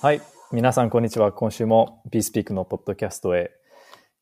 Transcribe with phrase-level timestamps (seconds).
[0.00, 0.22] はい。
[0.52, 1.32] 皆さん、こんにちは。
[1.32, 3.50] 今週も BeSpeak のポッドキャストへ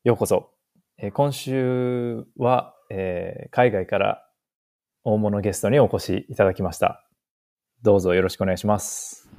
[0.03, 0.49] ようこそ。
[0.97, 4.23] えー今週は、えー海外から
[5.03, 7.07] 大物ゲストにお越しいただきました。
[7.83, 9.29] どうぞよろしくお願いします。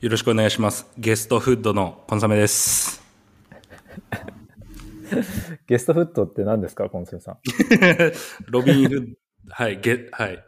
[0.00, 0.86] よろしくお願いします。
[0.98, 3.02] ゲストフッドのコンサメです。
[5.68, 7.38] ゲストフットって何ですか、コンセンさん？
[8.50, 9.14] ロビンフッ
[9.46, 10.42] ド、はい、ゲ、はい。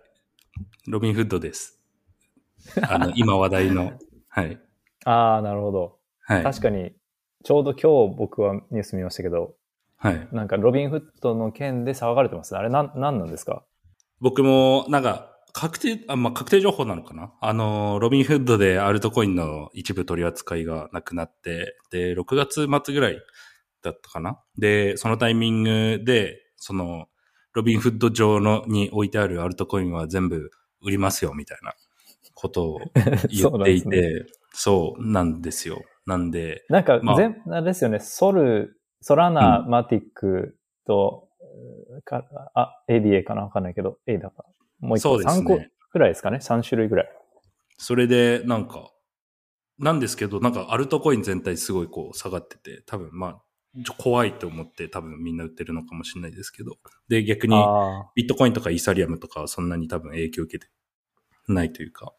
[0.89, 1.79] ロビンフッドです。
[2.89, 3.93] あの、今話題の、
[4.29, 4.61] はい。
[5.07, 5.99] ああ、なるほど。
[6.21, 6.43] はい。
[6.43, 6.93] 確かに、
[7.45, 9.55] ちょうど今日僕はニュース見ましたけど、
[9.97, 10.29] はい。
[10.33, 12.57] なんかロビンフットの件で騒がれてます。
[12.57, 13.65] あれ、なん、何なんですか？
[14.21, 17.33] 僕も、なんか、確定、あ、まあ、確定情報なのかな？
[17.41, 23.19] あの、ロビンフッドでアルトコインの一部取り扱いがなくなって、で、6月末ぐらい
[23.83, 24.41] だったかな？
[24.59, 27.07] で、そのタイミングで、その、
[27.53, 30.51] ロビンフッド上のに置いてあるアルトコインは全部
[30.83, 31.75] 売りますよ、みたいな
[32.35, 32.81] ことを
[33.31, 34.27] 言っていて、
[34.59, 35.83] そうなんですよ。
[36.07, 41.29] なんで、なんかまあ、全、あれですよね、ソル、ソラナ、うマティックと、
[42.05, 43.43] かあ、ADA かな？
[43.43, 44.45] わかんないけど、A だか。
[44.81, 45.71] もう一個、そうです3個ね。
[45.91, 47.09] くらいですかね ?3 種類ぐらい。
[47.79, 48.91] それで、なんか、
[49.79, 53.43] なんですけど、なんかアルトコイン全体すごいこう下がってて、多分まあ、
[53.99, 56.79] 怖いと思って多分みんな売ってるのかもしれないですけど。
[57.09, 60.73] で、逆にあビットコインとかイーサリアムとかはそんなに多分影響を受けて
[61.47, 62.13] ないというか、あ、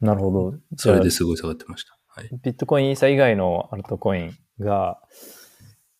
[0.00, 0.58] なるほど。
[0.76, 1.98] それですごい下がってました。
[2.08, 2.28] はい。
[2.32, 5.00] あビットコイン、イーサ以外のアルトコインが、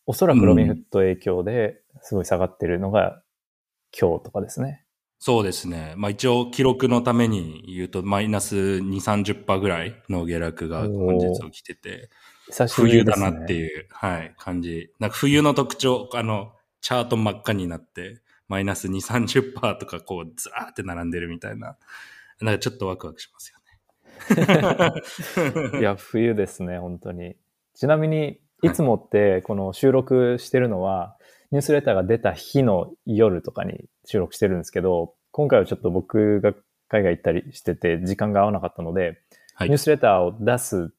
[0.06, 3.22] おそらくロビンフット影響ですごい下がってるのが
[3.98, 4.84] 今日とかですね。
[5.18, 5.94] そうですね。
[5.96, 8.82] まあ一応記録のために言うとマイナス2、
[9.44, 12.10] 30%ぐらいの下落が本日起きてて、
[12.48, 13.04] 久しぶり冬。
[13.04, 14.90] だなっていう、はい、感じ。
[15.00, 21.76] なんか冬の特徴、あの、チャート真っ赤になって、マイナス2、30%とかこう、ずらーって並んでるみたいな。
[22.40, 23.55] なんかちょっとワクワクしますよね。
[25.78, 27.36] いや、冬ですね、本当に。
[27.74, 31.16] ちなみに、いつもって、この収録してるのは、
[31.50, 36.54] ニュースレターが出た日の夜とかに収録してるんですけど、今回はちょっと僕が
[36.88, 39.20] 海外行ったりしてて、時間が合わなかったので、
[39.54, 40.92] はいニュースレターを出す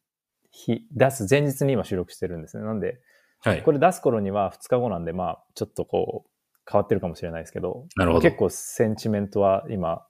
[0.51, 2.63] 日、出す前日に今収録してるんですね。
[2.63, 2.99] なんで、
[3.39, 3.71] はいこ。
[3.71, 6.29] れ出す頃には2日後なんで、まあ、ちょっとこう、
[6.69, 10.05] 変わってるかもしれないですけど、なるほど結構センチメントは今、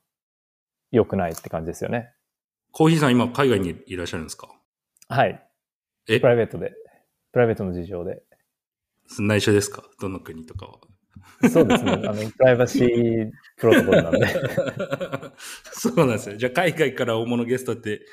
[0.91, 2.13] 良くないって感じですよね。
[2.77, 4.49] コーヒーさん今海外にいらっしゃるんですか？
[5.09, 5.43] はい。
[6.07, 6.19] え？
[6.19, 6.73] プライベートで、
[7.31, 8.21] プライベートの事情で。
[9.19, 9.81] 内緒ですか？
[9.99, 11.49] どの国とかは。
[11.49, 11.93] そうですね。
[12.07, 14.27] あの、プライバシープロトコルなんで。
[15.73, 16.37] そうなんですよ。
[16.37, 18.05] じゃあ海外から大物ゲストって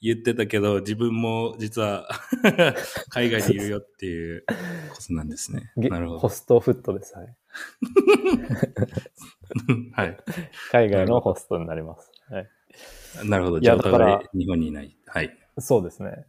[0.00, 2.08] 言ってたけど、自分も実は
[3.12, 4.46] 海外にいるよっていう
[4.94, 5.70] ことなんですね。
[5.76, 6.30] げなるほどホ。
[6.30, 7.12] ストフットです。
[7.14, 7.36] はい。
[9.92, 10.16] はい。
[10.72, 12.10] 海外のホストになります。
[12.30, 12.48] はい。
[13.24, 13.60] なるほど。
[13.60, 14.96] じゃあお互だかい日本にいない。
[15.06, 15.36] はい。
[15.58, 16.26] そうですね。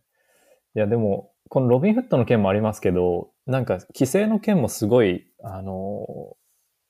[0.76, 6.38] いや、でも、このロビンフットの件もありますけど、なんか、規制の件もすごい、あの、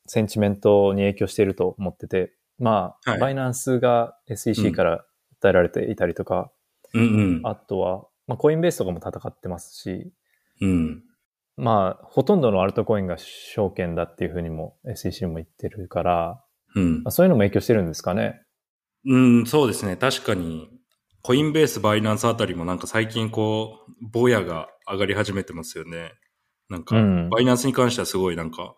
[0.08, 5.06] センチメントに影響していると思ってて、まあ、はいバイナンスが SEC から
[5.42, 6.52] 訴えられていたりとか、
[6.94, 7.42] うんうん。
[7.44, 10.12] あとは、まあ、コインベースとかも戦ってますし、
[10.62, 11.04] うん。
[11.56, 16.44] まあ、ほとんどのアルトコインが証券だっていうふうにも SEC も言ってるから、
[16.76, 17.12] うんまあ、。
[17.12, 18.42] そういうのも影響してるんですかね。
[19.08, 19.96] うん、そうですね。
[19.96, 20.70] 確かに、
[21.22, 26.12] コインベース、バイナンスあたりもなんか最近こう、ボヤが上がり始めてますよね。
[26.70, 28.76] なんか、うんバイナンスに関してはすごいなんか、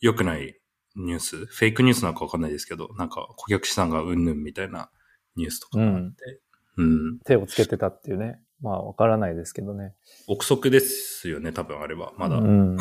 [0.00, 0.60] 良くない
[0.96, 4.90] ニュース、フェイクニュースなんかわかんないですけど、なんか顧客資産がうんぬんみたいな
[5.36, 6.40] ニュースとかがあって、
[6.76, 7.18] うん。
[7.20, 8.40] 手をつけてたっていうね。
[8.60, 9.94] まあ、わからないですけどね。
[10.26, 12.12] 憶測ですよね、多分あれは。
[12.16, 12.36] まだ。
[12.36, 12.76] うん。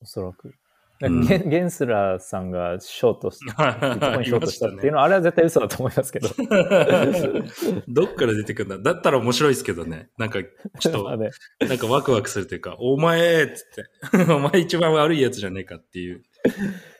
[0.00, 0.54] おそらく。
[1.02, 4.90] うんゲンスラーさんがショートし、ビットコインショートしたっていうね。
[4.92, 6.28] のは、あれは絶対嘘だと思いますけど。
[7.88, 8.92] どっから出てくるんだ？
[8.92, 10.08] だったら面白いですけどね。
[10.16, 10.38] なんか、
[10.80, 11.04] ちょっと
[11.66, 16.22] なんかワクワクするというか、お前っつって、 お前一番悪いやつじゃねえかっていう。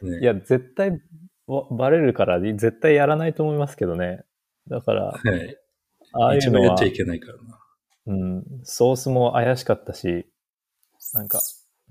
[0.03, 1.01] ねいや、絶対
[1.47, 4.25] わバレるから、絶対やらないと思いますけどね。
[4.69, 5.57] だから、はい。
[6.13, 7.59] ああいうのは一番やっちゃ、いけないからな。
[8.07, 10.27] うん、ソースも怪しかったし、
[11.13, 11.41] なんか、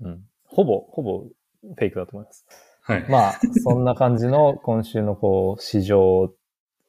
[0.00, 1.24] うん、ほぼ、ほぼ
[1.74, 2.46] フェイクだと思います。
[2.82, 3.06] はい。
[3.08, 6.32] まあ、そんな感じの今週のこう、市場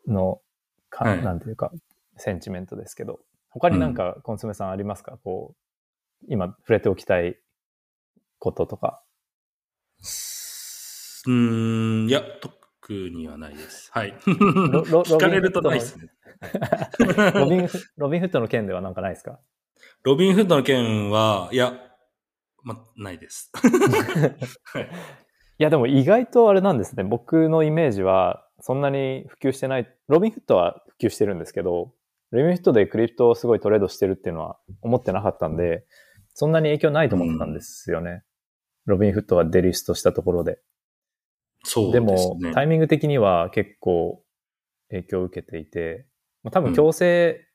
[0.08, 0.42] の
[0.90, 1.72] か、はいなんていうか、
[2.18, 3.20] センチメントですけど、
[3.50, 5.18] 他になんか、コンソメさんありますか？
[5.24, 5.56] こ
[6.24, 7.38] う、今触れておきたい
[8.40, 9.02] こととか。
[11.26, 13.90] うーん、いや、特にはないです。
[13.92, 14.14] はい。
[14.28, 16.10] ロロ聞かれるとないですね。
[17.34, 19.40] ロビンフ、ロビンフットの件ではなんかないですか？
[20.04, 21.74] ロビンフッドの件は、いや、
[22.64, 23.52] ま、ないです。
[23.56, 24.84] はい。
[25.60, 27.04] いや、でも意外とあれなんですね。
[27.04, 29.92] 僕のイメージは、そんなに普及してない。
[30.08, 31.94] ロビンフットは普及してるんですけど、
[32.32, 35.86] レミフットでクリプトをすごいトレードしてるっていうのは思ってなかったんで、
[36.34, 38.24] そんなに影響ないと思ったんですよね。
[38.86, 40.60] ロビンフットがデリストしたところで。
[41.64, 42.06] そうでね。
[42.06, 44.24] も、タイミング的には結構
[44.90, 46.06] 影響を受けていて、
[46.44, 47.46] まあ、多分強制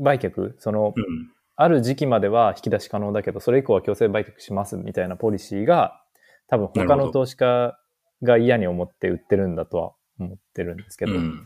[0.00, 1.32] 売却、その、うん。
[1.60, 6.00] ある時期までは引き出し可能だけど、それ以降は強制売却しますみたいなポリシーが、
[6.46, 7.76] 多分他の投資家
[8.22, 11.44] が嫌に思って売ってるんだとは思ってるんですけど、うん。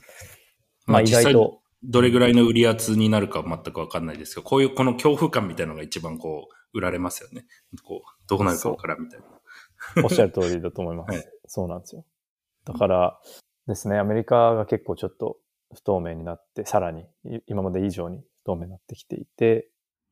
[0.85, 7.47] まあ意外と、どれぐらいの売り圧になるかは全くわかんないですけど、こういうこの恐怖感みたいなのが一番こう、売られますよね。
[7.83, 10.05] こう、どうなるかわからんみたいな。
[10.05, 11.13] おっしゃる通りだと思います。
[11.13, 12.05] はいそうなんですよ。
[12.65, 13.21] だから
[13.67, 15.39] ですね、アメリカが結構ちょっと
[15.75, 19.69] 不透明になって、さらにい今まで以上に不透明になってきていて、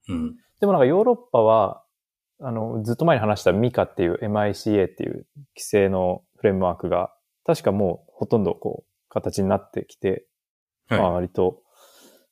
[0.08, 0.36] うん。
[0.60, 1.84] でもなんかヨーロッパは、
[2.40, 7.12] あの、ずっと前に話した MICA っていう MICA っていう規制のフレームワークが、
[7.44, 10.26] 確かもうほとんどこう、形になってきて、
[10.88, 11.62] まあは割と、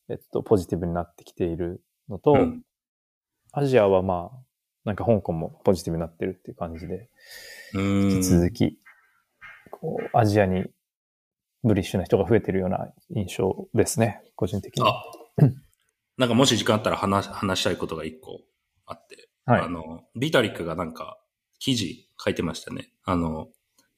[0.08, 2.62] えっと、ポジティブになってきているのと、うん
[3.52, 4.38] アジアはまあ、
[4.84, 7.08] なんか香港もポジティブになってるっていう感じで。
[7.74, 8.78] 引き続き、
[9.70, 10.64] こう、アジアに
[11.64, 14.84] ブリッシュな人が増えてるような印象ですね、個人的に。
[14.86, 15.02] あ、
[16.18, 18.40] なんかもし時間あったら話話したいことが一個
[18.86, 19.68] あって、はいあ。
[19.68, 21.18] の、ビタリックがなんか
[21.58, 22.90] 記事書いてましたね。
[23.04, 23.48] あの、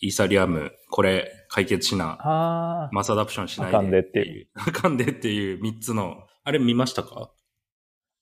[0.00, 4.49] イーサリアム、これ解決しな、ああ、マスアダプションしないあかんででっていう。
[4.55, 7.31] あかんでっていう三つの、あれ見ましたか？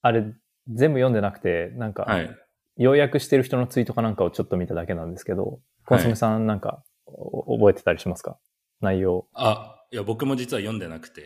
[0.03, 0.23] あれ、
[0.69, 2.31] 全部読んでなくて、なんか、はい。
[2.77, 8.39] 要約してる人のツイートかなんかをちょっと見ただけなんですけど、コンソメさんなんか、お覚えてたりしますか？
[8.81, 9.27] 内容。
[9.35, 11.23] あ、いや、僕も実は読んでなくて。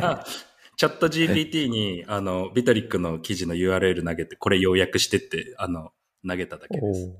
[0.76, 5.92] チャット GPT に、あの、ビタリックの記事の URL 投げて、これ要約してって、あの、
[6.26, 7.14] 投げただけです。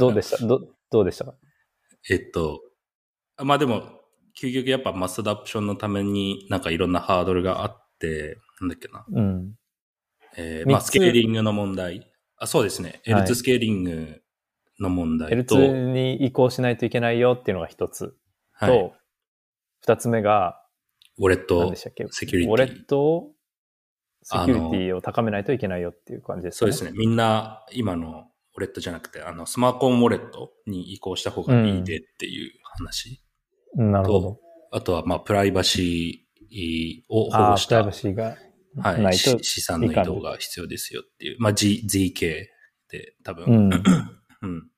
[0.00, 0.46] どうでした？
[0.46, 0.60] ど
[0.90, 1.26] どうでした？
[1.26, 1.34] か
[2.08, 2.62] えっと、
[3.36, 4.00] あまあでも、
[4.40, 9.04] 究極やっぱマスアダプションのためになんかいろんなハードルがあって、なんだっけな。
[9.10, 9.54] うん。
[10.36, 12.10] えーまあスケーリングの問題。
[12.38, 13.00] あ、そうですね。
[13.06, 14.22] はい L2 スケーリング
[14.78, 18.16] の問題と、L2 に移行しないといけないよっていうのが一つ
[18.52, 18.94] はい、と、
[19.80, 20.62] 二つ目が、
[21.18, 23.32] ウォレッ何トセキュリティウォレットを、
[24.22, 26.58] セキュリティを高めないといけないよっていう感じですね。
[26.58, 26.92] そうですね。
[26.94, 33.22] みんな今のウォレットじゃなくて、あの、スマートフォンウォレットに移行した方がいいでっていう話。
[33.76, 34.40] うんなるほど。
[34.72, 38.36] あとは、まあ、プライバシーを保護したプライバシーが
[38.78, 41.36] はい、資産の移動が必要ですよっていう。
[41.38, 42.46] まあ、G、ZK
[42.90, 43.70] で多分、うん。
[44.42, 44.70] うん。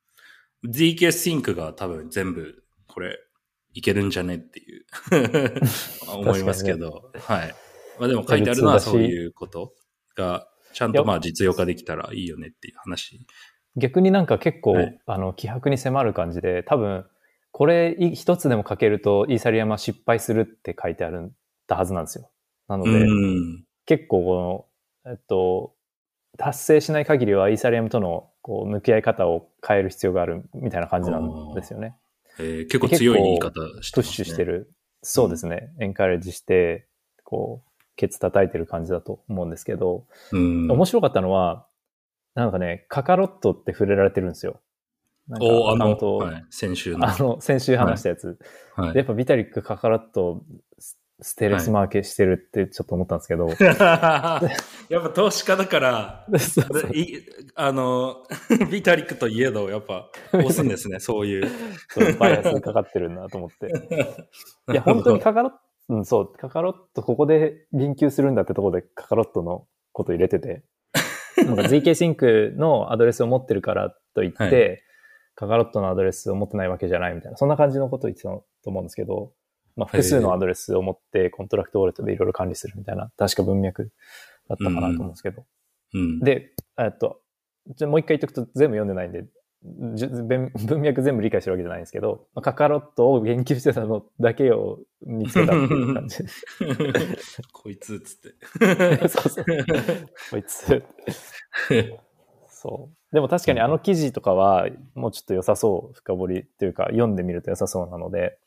[0.68, 3.16] ZK Sync が多分全部これ
[3.78, 4.84] いけるんじゃねっていう
[6.12, 7.54] 思いますけど、はい。
[8.00, 9.72] まあでも書いてあるのは L2 だしそういうこと
[10.16, 13.24] がちゃんとまあ実用化できたらいいよねっていう話。
[13.76, 17.06] 逆になんか結構、はいあの、気迫に迫る感じで、多分、
[17.52, 21.32] これい一つでも書けると、イーサリアムは失敗するって書いてある
[21.68, 22.30] たはずなんですよ。
[22.66, 23.64] なのうで、ん。
[23.86, 24.68] 結構こ
[25.04, 25.74] の、えっと、
[26.36, 31.94] 達成しない限りはイーサリアムとのこう向き合い方を変える必要があるみたいな感じなんですよね。
[32.38, 33.92] えー結構強い言い方してますね。
[33.92, 34.72] プッシュしてる。
[35.02, 35.70] そうですね。
[35.80, 36.86] エンカレッジして、
[37.24, 40.70] こう、ケツ叩いてる感じだと思うんですけど、うん。
[40.70, 41.66] 面白かったのは、
[42.34, 44.60] なんかね、カカロットって触れられてるんですよ。
[45.28, 47.06] なんかお、あの、はい、先週の。
[47.06, 48.38] あの、先週話したやつ。
[48.74, 50.42] はいでやっぱビタリック、カカロット、
[51.20, 53.48] スステレスマーケしてるってちょっと思ったんですけど、
[54.88, 56.92] やっぱ投資家だから、そうそう。
[56.92, 57.22] い
[57.54, 58.24] あの、
[58.70, 61.48] ビタリックといえど、やっぱ押すんですね、そういう。
[61.88, 63.66] そうバイアスかかってるなと思って。
[64.72, 65.58] いや、本当にカカロット、
[65.88, 70.62] うん、そう、カカロット、ここで言及するんだってところでカカロットのこと入れてて、
[71.36, 74.82] なんか ZK シンクのアドレスを持ってるからといって、はい。
[75.34, 79.32] カカロットのアドレスを持ってないわけじゃないみたいな、そんな感じのことを言ってたと思うんですけど、
[79.78, 83.92] まあ、複数のアドレスを持って contract wallet でいろいろ管理するみたいな、確か文脈
[84.48, 85.46] だったかなと思うんですけど。
[85.94, 86.18] うん。
[86.18, 87.20] で、えっと、
[87.76, 89.24] じゃあもう一回言っとくと全部読んでないんで、
[89.62, 96.24] 文 文脈全部理解してるわけじゃないんですけど、まあ Kakarot を言及してたのだけを見つけたっていう感じ。
[97.52, 99.06] こいつ、つって。
[99.08, 99.44] そうそう。
[100.32, 100.82] こいつ。
[102.48, 103.14] そう。
[103.14, 108.38] でも確かにあの記事とかはもうちょっと良さそう、深掘りっていうか読んでみると良さそうなので、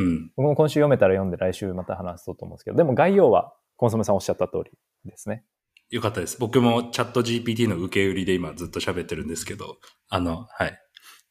[0.00, 0.32] うん。
[0.36, 4.70] 僕も今週読めたら読んで来週また話そうと思うんですけど、でも概要はコンソメさんおっしゃった通り
[5.04, 5.44] ですね。
[5.90, 6.36] よかったです。
[6.38, 9.76] 僕もチャット GPT の受け売りで今ずっと喋ってるんですけど、
[10.08, 10.78] あの、はい。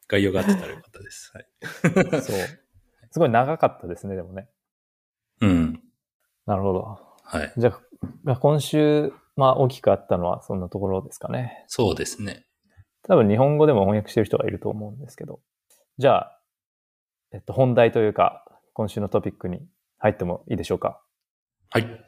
[0.08, 1.32] 概要があってたらよかったです。
[1.34, 2.22] はい。
[2.22, 2.36] そう。
[3.12, 4.50] すごい長かったですね、でもね。
[5.42, 5.82] うん。
[6.46, 7.00] なるほど。
[7.24, 7.54] はい。
[7.58, 7.80] じゃ
[8.26, 11.64] あ、今週、まあ大きくあったのはそんなところですかね。
[11.68, 12.46] そうですね。
[13.04, 15.40] 多分日本語でも翻訳してる人がいると思うんですけど。
[15.98, 16.42] じゃあ、
[17.32, 18.44] えっと、本題というか、
[18.80, 19.60] 今週のトピックに
[19.98, 21.02] 入ってもいいでしょうか？
[21.70, 22.06] はい。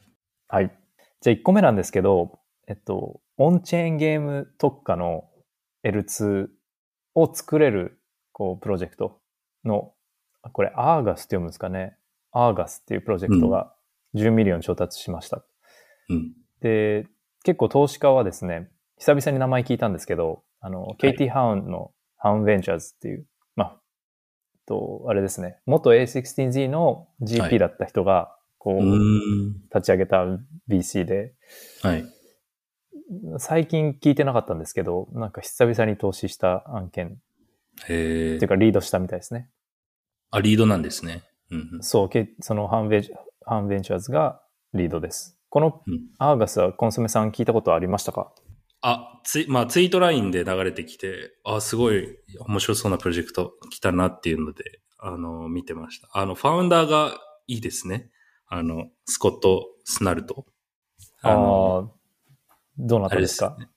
[0.48, 0.72] はい。
[1.20, 5.26] じゃあ1個目なんですけど、えっと、 on-chain game 特化の
[5.84, 6.48] L2
[7.16, 8.00] を作れる、
[8.32, 9.20] こう、プロジェクト
[9.66, 9.92] の、
[10.54, 11.98] これ、アーガスって読むんですかね？
[12.32, 13.76] Argus っていうプロジェクトが
[14.16, 15.44] 10 million 調達しました。
[16.08, 16.32] うん。
[16.62, 17.06] で、
[17.44, 23.31] 結構投資家はですね、久々に名前聞いたんですけど、あの、ケイティ・ハウンのハウン・ベンチャーズっていう、まあ、
[24.72, 28.82] と、あれですね、元 A16Z のは GP いだった人が、こう。
[29.76, 30.26] 立ち上げた
[30.70, 31.34] VC で、
[31.82, 32.06] はい。
[33.40, 37.18] 最近聞いてなかったんですけど、なんか久々に投資した案件、
[37.90, 38.48] へえっていう。
[38.48, 39.50] かリードしたみたいですね。
[40.30, 41.24] あ、リードなんですね。
[41.50, 41.84] うんうん。
[41.84, 43.04] そう、けそのハンベ
[43.46, 44.42] ハンベンチャーズが
[44.74, 45.38] リードです。
[45.50, 48.32] このうんアーガスはコンソメさん聞いたことありましたか？
[48.82, 56.10] あ、ツイ、まあ、ツイートラインで流れてきて、あ、すごい面白そうなプロジェクト来たなっていうので、あの、見てました。
[56.14, 58.10] あの、ファウンダーがいいですね。
[58.48, 60.46] あの、スコット・スナルト。
[61.24, 61.92] あの
[62.78, 63.22] あー、どなあれたでか？
[63.22, 63.70] ですすね。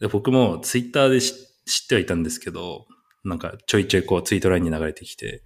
[0.00, 1.32] で僕もツイッターで知
[1.66, 2.86] 知ってはいたんですけど、
[3.22, 5.44] なんかちょいちょいこうツイートラインに流れてきて、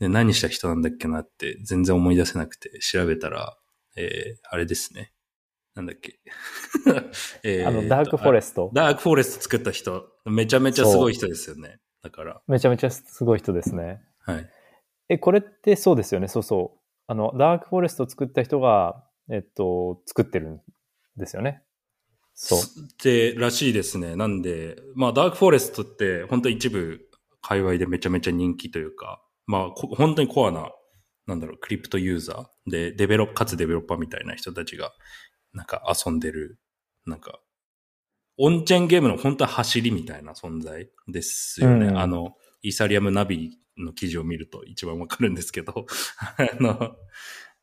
[0.00, 3.56] で何した人なんだっけなって全然思い出せなくて調べたら、
[3.96, 5.12] えー、あれですね。
[5.80, 6.20] なんだっけ？
[7.42, 8.70] えーあの、ダークフォレススト。
[8.72, 11.80] ダークフォレスト作った人、めちゃめちゃすごい人ですよね。
[12.02, 14.00] だから、めちゃめちゃすごい人ですね。
[14.20, 14.48] はい。
[15.08, 16.28] え、これってそうですよね。
[16.28, 16.80] そうそう。
[17.06, 20.60] あの、ダークフォレスト作った人が、えっと、作ってるん
[21.16, 21.62] ですよね。
[22.34, 22.58] そう。
[23.02, 24.16] で、らしいですね。
[24.16, 27.00] なんで、まあ、ダークフォレストって、本当一部、
[27.42, 30.70] 界隈でめちゃめちゃ人気というか、まあ、こ本当にコアな、
[31.26, 34.92] なんだろう、クリプトユーザーで、デベロッかつデベロッパーみたいな人たちが、
[35.52, 36.58] なんか遊んでる、
[37.06, 37.40] なんか、
[38.38, 41.88] オンチェーンゲームの本当は走りみたいな存在ですよね。
[41.88, 45.86] うんあの、イーサリアムナビの記事を見ると一番わかるんですけど、
[46.38, 46.96] あの、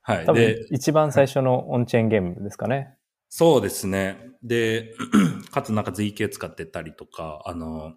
[0.01, 0.25] はい。
[0.25, 2.97] 多で分、一番最初のオンチェーンゲームですかね。
[3.29, 4.31] そうですね。
[4.43, 4.95] で、
[5.51, 7.95] かつなんか ZK 使ってたりとか、あの、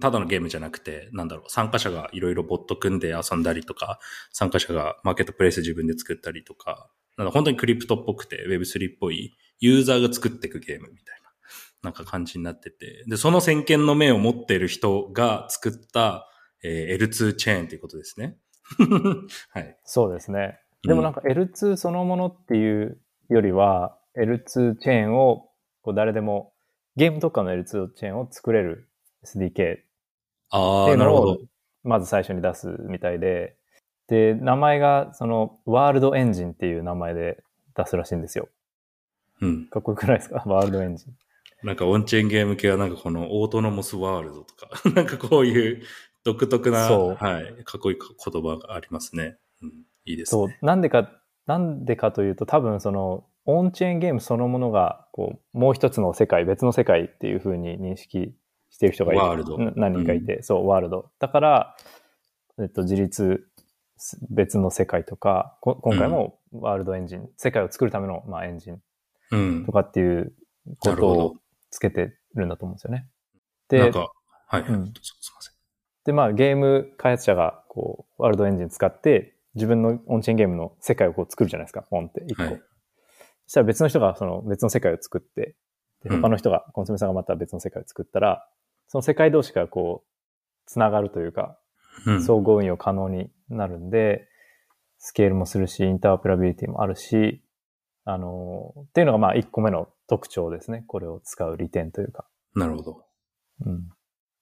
[0.00, 3.98] ただのゲームじゃなくて、なんだろう、参加者がいろいろボット組んで遊んだりとか、
[4.32, 11.30] 参加者がマーケットプレイス自分で作ったりとか、なんか本当にクリプトっぽくて Web3 っぽいユーザーが作っていくゲームみたいな、
[11.82, 16.28] なんか感じになってて、で、その先見の目を持っている人が作った、
[16.62, 18.36] えー L2 チェーンということですね。
[19.50, 19.78] はい。
[19.84, 20.60] そうですね。
[20.82, 25.50] でもなんか L2 そのものっていうよりは、L2 チェーンを
[25.82, 26.52] こう誰でも、
[26.96, 28.88] ゲーム特化の L2 チェーンを作れる
[29.24, 29.86] SDK って
[30.50, 31.38] ああ、いうのをなるほど。
[31.82, 33.56] まず最初に出すみたいで、
[34.08, 37.42] で、名前がそのワールドエンジンっていう名前で
[37.76, 38.48] 出すらしいんですよ。
[39.40, 39.66] うん。
[39.66, 40.42] かっこよくないですか？
[40.46, 41.14] ワールドエンジン。
[41.66, 45.82] なんかオンチェーンゲーム系はなんかこのオートノモスワールドとか、 なんかこういう
[46.22, 49.38] 独特な、はい、かっこいい言葉がありますね。
[49.62, 49.68] うん、
[50.04, 51.10] いいですそうね。、なんでか、
[51.46, 58.34] なんでかというと多分そのオンチェーンゲームそのものがこうもう一つの世界、別の世界っていう風に認識
[58.70, 61.10] している人がいるワールドな何人かいて、そう、ワールド。
[61.18, 61.76] だから、
[62.58, 63.53] えっと、自立す
[64.30, 68.80] 別の世界とか、こ今回もワールドエンジン、世界を作るための、まあ、エンジン
[69.30, 69.72] うんと。
[69.72, 70.32] かっていう
[70.78, 71.36] ことを。
[71.74, 73.08] つけてるんだと思うんですよね。
[73.68, 74.12] で、なんか、
[74.46, 74.92] はい、はい、うんすい
[75.34, 75.54] ません。
[76.04, 82.44] で、まあ、ゲーム開発者が、こう、ワールドエンジン使って、自分のオンチェーンゲームの世界をこう作るじゃないですか、ポンって、一個。
[82.44, 82.62] はい
[83.46, 85.54] そしたら別の人がその別の世界を作って、
[86.02, 88.48] でうん他の人が、コンソメさんがまた別の世界を作ったら、
[88.88, 90.08] その世界同士がこう、
[90.64, 91.58] つながるというか、
[92.06, 92.22] うん。
[92.22, 94.28] 総合運用可能になるんで、
[94.98, 97.42] スケールもするし、インターオペラビリティもあるし、
[98.04, 100.84] あの、っていうのがまあ一個目の特徴ですね。
[100.86, 102.26] これを使う利点というか。
[102.54, 103.04] なるほど。
[103.64, 103.88] うん。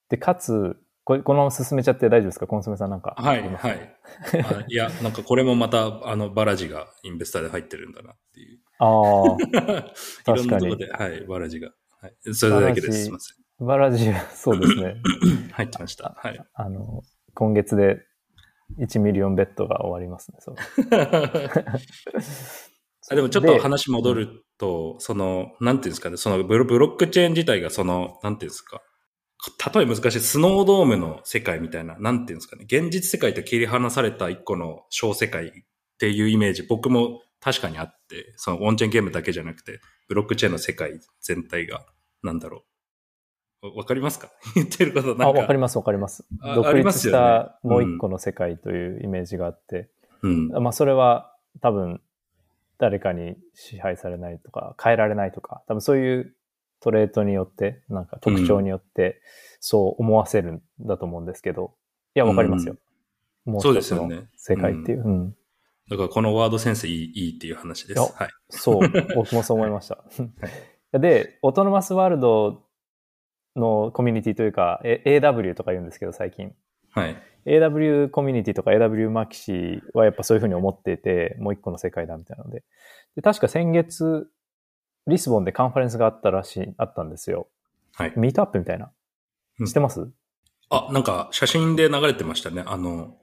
[0.09, 2.47] で、かつ、これ、このまま進めちゃって大丈夫ですか？
[2.47, 3.15] コンソメさんなんか。
[3.17, 3.97] はい、はい。
[4.45, 8.61] あいや、なんかこれもまた、あの、バラジがインベスターで入ってるんだなっていう。
[8.79, 9.37] ああ、
[10.33, 11.73] いろんなところで、はい、バラジが。
[12.01, 12.35] はい。
[12.35, 13.05] それだけです。
[13.05, 13.67] すいません。
[13.67, 14.97] バラジはそうですね。
[15.53, 16.15] 入ってました。
[16.17, 16.45] はい。
[16.55, 17.03] あの、
[17.35, 18.05] 今月で
[18.79, 20.39] 1ミリオンベッドが終わりますね。
[20.41, 20.57] そう
[23.11, 28.81] あでもちょっと話戻ると、その、なんていうんですかね、そのブロブロックチェーン自体がその、なんていうんですか、
[29.75, 35.51] 例え難しい、スノードームの世界みたいな、なんていうんですかね、現実世界と切り離された一個の小世界っ
[35.99, 41.85] ていうイメージ、僕も確かにあって、そのオンチェーンゲームだけじゃなくて、ブロックチェーンの世界全体が、
[42.23, 42.72] なんだろう。
[43.63, 44.31] わわかりますか？
[44.55, 45.41] 言ってることなあ、んか。
[45.41, 46.25] わかりますわかります。
[46.41, 49.89] あ独立したもう一個の世界というイメージがあって、
[50.23, 50.49] うん。
[50.49, 52.01] まあそれは多分
[52.79, 56.35] 誰かに支配されないとか変えられないとか、多分そういう
[56.81, 59.21] トレートによって、なんか特徴によって
[59.61, 61.75] そう思わせるんだと思うんですけど、
[62.15, 62.77] いや、わかりますよ。
[63.45, 65.05] もうそう一つのですよね世界っていう。
[65.05, 65.37] うん
[65.91, 68.01] だからこのワードセンスいいいいっていう話です。
[68.01, 68.29] はい。
[68.49, 70.03] そう、僕もそう思いました。
[70.99, 72.63] で、オトノマスワールド
[73.57, 76.55] のコミュニティというか、え AW とか言うんですけど、最近。
[76.91, 77.17] はい。
[77.47, 82.63] AW コミュニティとか AW マキシはやっぱそういうふうに思っていて、もう一個の世界だみたいなので。
[83.17, 84.29] で、確か先月、
[85.07, 87.49] リスボンでカンファレンスがあったらしい、あったんですよ。
[87.95, 88.13] はい。
[88.17, 88.91] ミートアップみたいな。
[89.59, 90.09] うん知ってます、
[90.71, 92.63] あ、なんか写真で流れてましたね。
[92.67, 93.19] あの、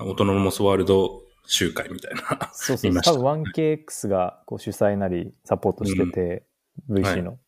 [0.00, 2.50] オトノモスワールド集会みたいな。
[2.52, 2.90] そうそう。
[2.90, 6.46] 見ました多分 1KX がこう主催なりサポートしてて、
[6.90, 7.38] VC の。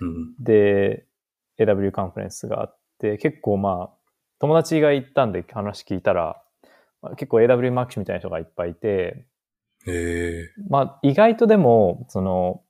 [0.00, 0.34] うん。
[0.38, 1.06] で、
[1.58, 3.96] AW カンファレンスがあって、結構まあ、
[4.38, 6.42] 友達が行ったんで話聞いたら、
[7.02, 9.26] まあ結構 AW マキシみたいな人がいっぱいいて、
[9.86, 10.50] へえ。
[10.68, 12.62] まあ、意外とでも、その、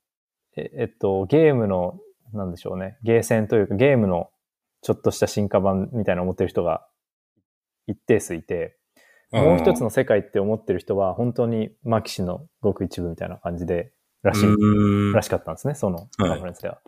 [0.57, 1.99] ええっと、ゲームの、
[2.33, 4.29] なんでしょうね、ゲーセンというか、ゲームの
[4.81, 6.85] ちょっとした進化版みたいなのを持ってる人が
[7.87, 8.77] 一定数いて、
[9.31, 16.75] もう一つの世界って思ってる人は、本当に maxi のごく一部みたいな感じで、らしい、うんらしかったんですね、そのカンファレンスでは。
[16.75, 16.81] だ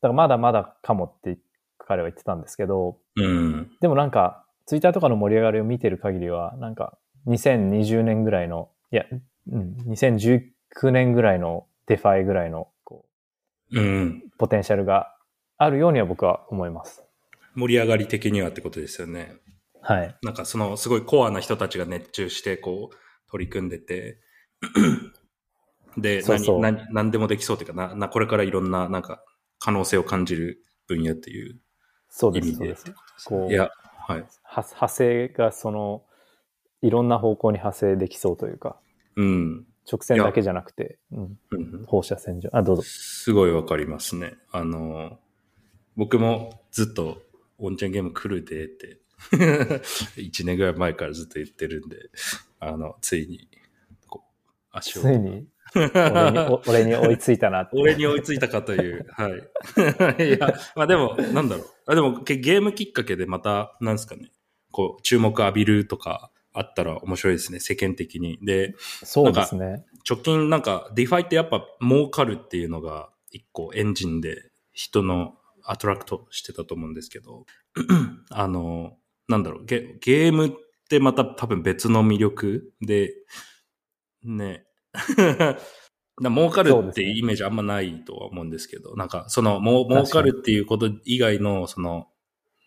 [0.00, 1.38] からまだまだかもって
[1.78, 3.70] 彼は言ってたんですけど、うん。
[3.80, 9.04] でもなんか、ツイッターとかの盛り上がりを見てる限りは、なんか、2020年ぐらいの、いや、
[9.50, 13.06] うん、2019年ぐらいの DeFi ぐらいの、こ
[13.72, 14.22] うん。
[14.24, 15.16] う、ポテンシャルが
[15.58, 17.02] あるようには僕は思います。
[17.54, 19.34] 盛り上がり的にはってことですよね。
[19.82, 20.16] はい。
[20.22, 24.20] なんかそのすごいコアな人たちが熱中してこう取り組んでて、
[25.98, 29.24] で、そうそう何、何、何でもできそうっていうかな、な、これからいろんななんか
[29.60, 31.60] 可能性を感じる分野っていう
[32.08, 32.92] そうです、意味でです。
[33.26, 33.70] こう、いや、
[34.08, 34.20] はい。
[34.42, 36.02] は派生がその、
[36.82, 38.80] いろんな方向に派生できそうというか、
[39.16, 39.66] うん。
[39.90, 42.50] 直線だけじゃなくて、うん、うん放射線上。
[42.52, 42.82] あ、どうぞ。
[42.82, 44.34] すごいわかりますね。
[44.50, 45.18] あの、
[45.96, 47.22] 僕もずっと
[47.58, 48.98] on-chain game 来るでって、
[50.16, 52.10] 1年ぐらい前からずっと言ってるんで、
[52.58, 53.48] あの、ついに、
[54.08, 55.02] こう、足を。
[55.02, 57.76] ついに、俺にお 俺に追いついたなって。
[57.76, 59.32] 俺に追いついたかという、はい。
[60.28, 61.66] いや、まあでも、なんだろう。
[61.86, 64.30] あでも、ゲゲームきっかけでまた、なんですかね、
[64.70, 68.38] こう、注目浴びるとかあったら面白いですね、世間的に。
[68.42, 69.84] で、そうですね。
[70.08, 77.46] 直近なんか、 DeFi ってやっぱ儲かるっていうのが一個エンジンで人のアトラクトしてたと思うんですけど、
[78.30, 78.96] あの、
[79.28, 80.52] なんだろう、ゲゲームっ
[80.88, 83.14] てまた多分別の魅力で、
[84.24, 84.64] ね、
[86.20, 92.08] な儲かるっていうイメージあんまないとは思うんですけど、なんかそのもう儲かるっていうこと以外のその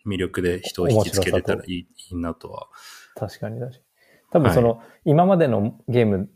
[0.06, 2.68] 魅力で人を引きつけれたらいいいいなとは。
[3.14, 3.84] 確かに確かに。
[4.34, 6.28] 多分その、今までのゲーム、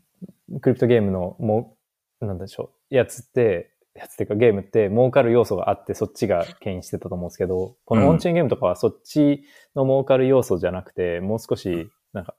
[0.61, 1.77] クリプトゲームのも
[2.21, 9.43] う、なんでしょう、やつって、やつっていうかゲームって儲かる要素があってそっちが牽引してたと思うんですけど、このオンチェーンゲームとかはそっち
[9.75, 12.37] の儲かる要素じゃなくて、もう少し、なんか、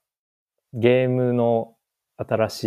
[0.73, 1.75] ゲームの
[2.15, 2.65] 新し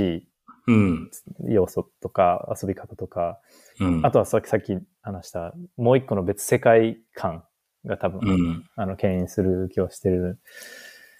[0.67, 1.11] うん。
[1.49, 3.41] い要素とか遊び方とか、
[3.81, 4.07] うん。
[4.07, 7.45] あとはさっきさっき話したもう一個の別世界観
[7.85, 8.65] が多分、うん。
[8.77, 10.41] あの、牽引する気はしてる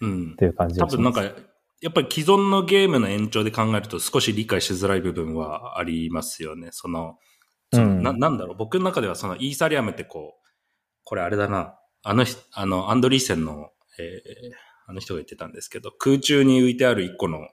[0.01, 0.37] うんっ。
[0.37, 1.41] ていう感じ多がします分なんか、
[1.81, 6.69] やっぱり既存のゲームの延長で考えると少し理解しづらい部分はありますよね。
[6.71, 7.19] その、
[7.73, 10.49] そのうんななんだろう、僕の中ではそのイーサリアムってこう、
[11.05, 17.49] これあれだな、あの人、あの、アンドリーセンの、えーあの人が言ってたんですけど、空中に浮いてある一個の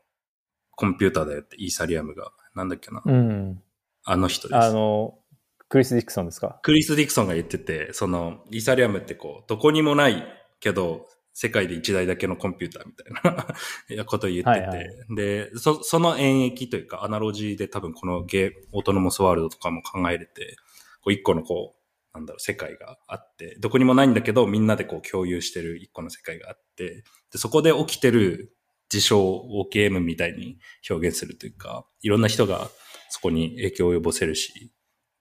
[0.80, 2.32] コンピューターだよって、イーサリアムが。
[2.56, 3.02] なんだっけな。
[3.06, 3.62] うん。
[4.06, 4.58] あの人です。
[4.58, 5.20] あの、
[5.68, 6.62] クリス・ディクソンですか？
[6.64, 10.24] クリス・ディクソンが言ってて、その、イーサリアムってこう、どこにもない
[10.62, 20.56] けど、世界で一台だけのコンピューターみたいな ことを言ってて、はいはいで、そ、その演疫というか、アナロジーで多分このゲー、オートノモスワールドとかも考えれて、
[21.02, 28.56] こう一個のこう、なんだろう、世界があって、どこにもないんだけど、みんなでこう共有してる一個の世界があって、で、そこで起きてる
[28.90, 30.58] 事象をゲームみたいに
[30.90, 32.70] 表現するというか、いろんな人が
[33.10, 34.72] そこに影響を及ぼせるし、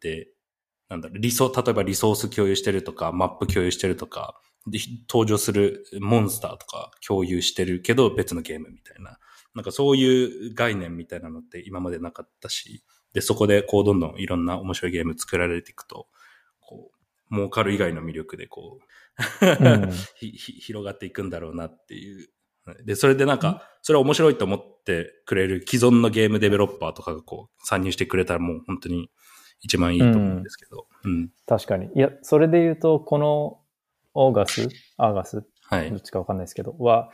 [0.00, 0.28] で、
[0.88, 4.78] なんだろう、リソ、例えばリソース共有してるとか、マップ共有してるとか、で、
[5.08, 9.18] 登場するモンスターとか共有してるけど別のゲームみたいな。
[9.54, 16.06] なんかそういう概念みたいなのって今までなかったし、で、そこでこうどんどんいろんな面白いゲーム作られていくと、
[16.60, 16.90] こ
[17.30, 18.86] う、儲かる以外の魅力でこう、
[19.46, 22.28] うん 広がっていくんだろうなっていう。
[22.84, 29.10] で、それでなんか、それは面白いと思ってくれる既存のゲームデベロッパーとかがこう参入してくれたらもう本当に
[29.60, 30.86] 一番いいと思うんですけど。
[31.04, 31.30] うん。
[31.46, 31.88] 確かに。
[31.94, 33.60] いや、それで言うと、この
[34.14, 36.00] オーガス、アーガス、はいどっ。
[36.00, 37.10] ちかわかんないですけど、は、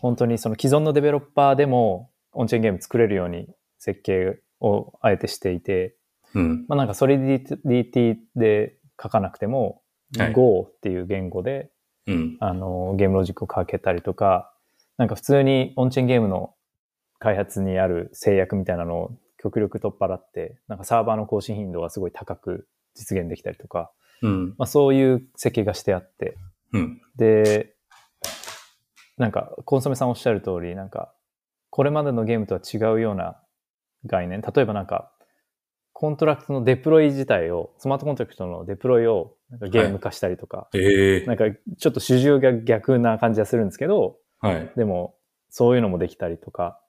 [0.00, 5.96] 本当にその既存のデベロッパーでもオンチェーンゲーム作れるように設計をあえてしていて、
[6.34, 6.64] うん。
[6.68, 9.80] まあなんかソリディティで書かなくても、
[10.16, 11.70] はい Go っていう言語で、
[12.06, 12.36] うん。
[12.40, 14.53] あの、ゲームロジックをかけたりとか、
[14.96, 16.54] なんか普通にオンチェーンゲームの
[17.18, 23.90] 開発にある制約みたいなのを極力取っ払って、なんかサーバーの更新頻度がすごい高く実現できたりとか、
[24.22, 24.54] うん。
[24.56, 26.36] まあそういう設計がしてあって、
[26.72, 27.00] うん。
[27.16, 27.74] で、
[29.16, 31.12] なんか、コンソメさんおっしゃる通り、なんか、
[31.70, 33.40] これまでのゲームとは違うような
[34.06, 34.40] 概念。
[34.40, 35.12] 例えばなんか、
[35.92, 41.44] contract のデプロイ自体を、 smart contract のデプロイをなんかゲーム化したりとか、ええなんか
[41.78, 44.16] ちょっと主従が逆な感じはするんですけど、
[44.48, 44.72] はい。
[44.76, 45.16] でも、
[45.48, 46.80] そういうのもできたりとか、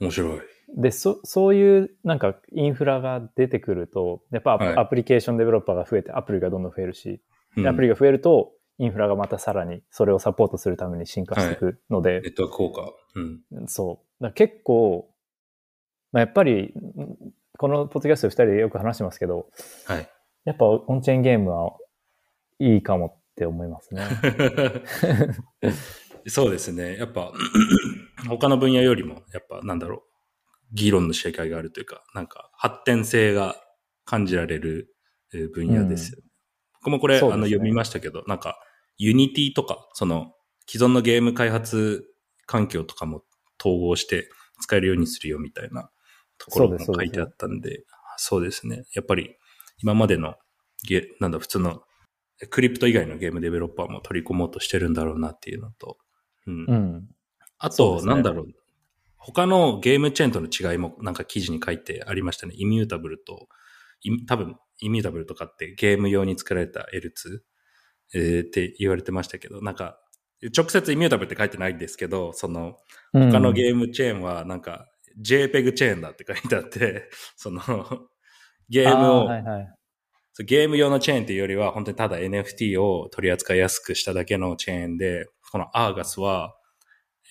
[0.00, 0.40] 面白い。
[0.76, 7.20] で、そ、そういうなんかインフラが出てくると、やっぱアプ,、リケーションデベロッパーが増えて、アプリがどんどん増えるし、
[7.56, 12.92] うんでアプリが増えると、インフラがまたさらにそれをサポートするために進化していくので、ネットワーク効果。
[13.14, 13.20] う
[13.62, 13.68] ん。
[13.68, 14.22] そう。
[14.24, 15.08] だ結構、
[16.10, 16.72] まあ、やっぱり、ん
[17.56, 19.48] このポッドキャストで二人でよく話してますけど、
[19.86, 20.08] はい。
[20.44, 21.76] やっぱオンチェーンゲームは
[22.58, 24.02] いいかもって思いますね。
[26.26, 26.96] そうですね。
[26.96, 27.32] やっぱ、
[28.28, 30.00] 他の分野よりも、やっぱ、なんだろう、
[30.72, 33.56] 議論の仕掛けがあるというか、なんか、発展性が
[34.04, 34.94] 感じられる
[35.34, 36.24] えー分野ですよね。
[36.80, 38.58] 僕もこれ、ねあの、読みましたけど、なんか、
[38.96, 40.32] Unity とか、その、
[40.68, 42.04] 既存のゲーム開発
[42.46, 43.22] 環境とかも
[43.60, 45.90] 統合して使えるようにするよみたいな
[46.38, 47.84] ところがそうですそうです書いてあったんで、
[48.16, 48.84] そうですね。
[48.94, 49.36] やっぱり、
[49.78, 50.36] 今までの
[50.86, 51.82] ゲ、なんだ、普通の、
[52.50, 55.98] クリプト以外のゲームデベロッパーも取り込もうとしてるんだろうなっていうのと、
[56.46, 56.64] うん。
[56.66, 57.08] うん。
[57.58, 58.46] あと、ねなんだろう。
[59.16, 62.54] 他のゲームチェーンとの違いもなんか記事に書いてありましたね。
[62.56, 63.48] イミュータブルと、
[64.02, 67.38] イ多分、イミュータブルとかってゲーム用に作られた L2、
[68.14, 69.98] えーって言われてましたけど、なんか、
[70.54, 72.76] 直接イミュータブルって書いてないんですけど、その、
[73.12, 74.88] 他のゲームチェーンはなんか、
[75.22, 77.62] JPEG チェーンだって書いてあって、 その、
[78.68, 79.74] ゲームを、あはいはい。
[80.34, 86.56] そうゲーム用のチェーンっていうよりは、本当にただ NFT を取り扱いやすくしただけのチェーンで、この Argus は、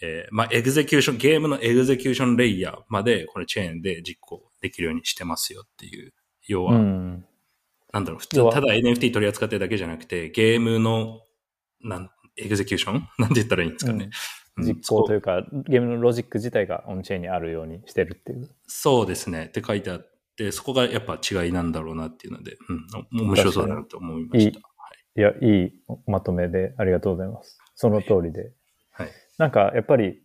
[0.01, 6.13] えーまあ、 execution、ゲームの execution layer まで、このチェーンで実行できるようにしてますよっていう。
[6.47, 7.25] 要は、うん。
[7.91, 11.19] なんだろう、普通、ただ NFT 取り扱ってるだけじゃなくて、ゲームの、
[11.81, 14.05] なん、 execution なんて言ったらいいんですかね。
[14.05, 14.11] うん
[14.55, 18.49] 実行とそいうか、ゲームのロジック自体がオンチェーンにあるようにしてるっていう。
[18.67, 19.47] そうですね。
[19.47, 20.07] って書いてあっ
[20.37, 24.59] て、そこがやっぱ違いなんだろうなっていうので、うん、面白そうだなと思いました。
[25.15, 25.73] いや、いい
[26.05, 27.62] まとめでありがとうございます。
[27.83, 28.53] その通りで。
[28.91, 29.11] はい。
[29.37, 30.23] なんか、やっぱり、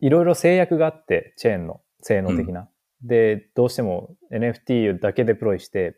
[0.00, 2.68] いろいろ制約があって、チェーンの性能的な。
[3.02, 5.96] で、どうしても NFT だけデプロイして、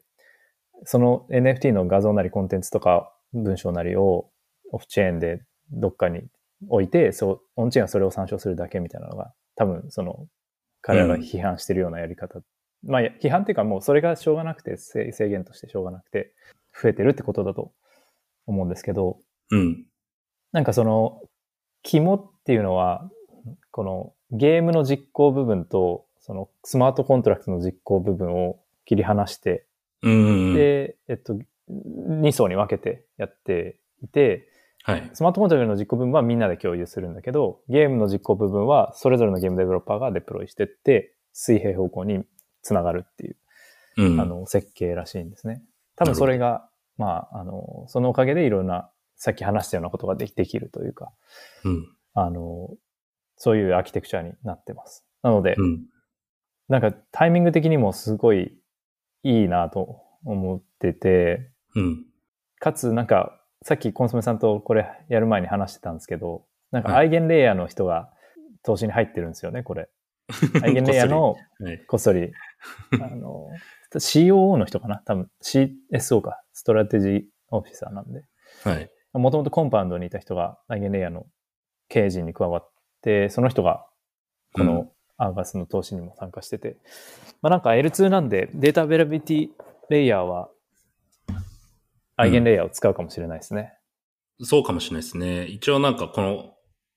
[0.85, 4.31] その NFT の画像なりコンテンツとか文章なりを
[4.71, 6.23] オフチェーンでどっかに
[6.69, 10.29] 置いて、そう、オンチェーンはそれを参照するだけみたいなのが、多分その、
[10.81, 12.39] 彼らが批判してるようなやり方。
[12.87, 16.35] まあ、いや批判っていうかもうそれがしょうがなくて、制制限としてしょうがなくて、
[16.81, 17.73] 増えてるってことだと
[18.47, 19.19] 思うんですけど、
[19.51, 19.85] うん。
[20.55, 21.21] なんかその、
[21.83, 23.11] 肝っていうのは、
[23.73, 29.67] このゲームの実行部分と、そのスマートコントラクトの実行部分を切り離して、
[30.03, 30.55] うん。
[30.55, 31.37] で、えっと、
[31.69, 34.49] 2層に分けてやっていて、
[34.85, 35.11] はい。
[35.13, 42.25] スマートコントラクトの実行部分はみんなで共有するんだけど、ゲームの実行部分はそれぞれのゲームデベロッパーがデプロイしてって、水平方向に
[42.63, 43.37] つながるっていう、
[43.97, 44.21] うん。
[44.21, 45.63] あの、設計らしいんですね。
[45.97, 48.91] 多分それが、まあ、あの、そのおかげでいろんな、
[49.25, 51.11] さっき話したようなことができできるというか、
[51.65, 51.89] うん。
[52.13, 52.69] あの、
[53.37, 55.07] そういうアーキテクチャになってます。
[55.23, 55.87] なので、うん。
[56.69, 58.55] なんかタイミング的にもすごい
[59.23, 62.05] いいなと思ってて、うん。
[62.61, 68.11] かつなんか、さっきコンソメさんとこれやる前に話してたんですけど、なんかはいアイゲンレイヤーの人が
[68.63, 69.89] 投資に入ってるんですよね、これ。
[70.63, 71.79] アイゲンレイヤーのはい。
[71.87, 72.31] こっそり、
[72.93, 73.49] あの、
[73.91, 74.99] COO の人かな？
[74.99, 78.23] 多分 CSO か、ストラテジーオフィサーなんで。
[78.65, 78.91] はい。
[79.15, 81.27] もともとコンパウンドにいた人がアイゲンレイヤーの
[81.89, 82.71] 経営陣に加わっ
[83.03, 83.87] て、その人が
[84.53, 86.77] こうんの Argus の投資にも参加してて、
[87.41, 90.51] まあなんか L2 なんで data availability layer は
[92.17, 93.75] EigenLayer を使うかもしれないですね。
[94.43, 95.47] そうかもしれないですね。
[95.47, 96.55] 一応なんかこの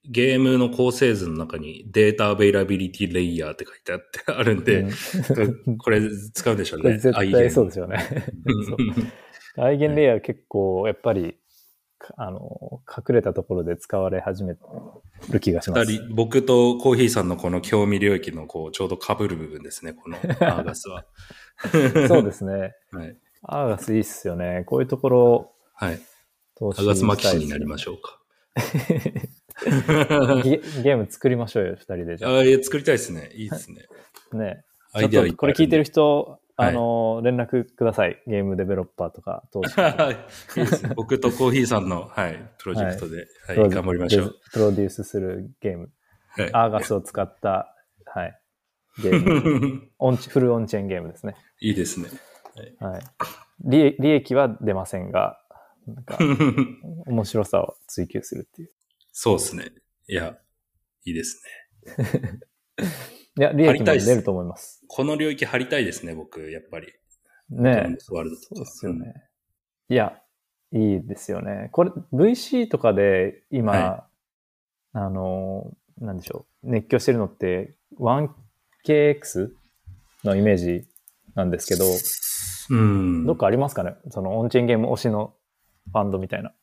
[0.09, 6.01] ゲームの構成図の中に data availability layer って書いてあって あるんで、うんこれ
[6.33, 6.97] 使うでしょうね。
[6.97, 7.85] 絶対そうですよ。
[7.85, 7.99] よね。
[9.57, 11.37] EigenLayer 結構やっぱり、か
[12.15, 14.55] あの、隠れたところで使われ始め
[15.29, 16.07] る気がします。
[16.13, 21.05] 僕とコーヒーさんのこの興味領域のこう、ちょうど被る部分ですね、このアーガスは。
[22.07, 22.75] そうですね。
[22.91, 23.17] はい。
[23.43, 24.63] アーガスいいっすよね。
[24.65, 25.99] こういうところはい。
[26.55, 28.19] 投資アーガスマキシになりまししょうか。
[30.43, 32.17] ゲゲーム作りましょうよ、二人で。
[32.17, 33.31] じゃああ、いや作りたいですね。
[33.33, 33.85] いいですね。
[34.33, 34.35] あ。
[34.35, 34.63] ね。
[34.93, 38.21] アイデアこれ聞いてる人、はいあの、連絡ください。
[38.25, 40.11] ゲームデベロッパーとか投資家とか。
[40.11, 40.17] いい
[40.55, 44.39] ですね僕とコーヒーさんの、はい、プロジェクトで、はい、プロ頑張りましょう。
[44.51, 45.91] プロデュースするゲーム。
[46.29, 46.49] はい。
[46.53, 48.41] アーガスを使った、はい。
[49.03, 49.83] ゲーム。
[49.99, 51.35] オンチフルオンチェーンゲームですね。
[51.61, 52.09] いいですね。
[52.79, 53.01] はい。
[53.63, 55.39] 利利益は出ませんが、
[55.85, 56.17] なんか、
[57.05, 58.71] 面白さを追求するっていう。
[59.11, 59.71] そうですね。
[60.07, 60.39] いや、
[61.05, 61.41] いいです
[61.95, 62.39] ね。
[63.37, 64.83] いや、利益も張りたいっす出ると思います。
[64.87, 66.87] この領域張りたいですね、僕、やっぱり。
[67.49, 68.13] ねえ。
[68.13, 69.13] ワールドとかそうですよね。
[69.89, 70.19] いや、
[70.73, 71.69] いいですよね。
[71.71, 74.07] これ、VC とかで今、は
[74.93, 79.49] あの、なんでしょう、熱狂してるのって、1KX
[80.23, 80.87] のイメージ
[81.35, 81.85] なんですけど、
[82.69, 83.25] うん。
[83.25, 83.95] どっかありますかね？
[84.09, 85.35] そのオンチェーンゲーム推しの
[85.91, 86.53] ファンドみたいな。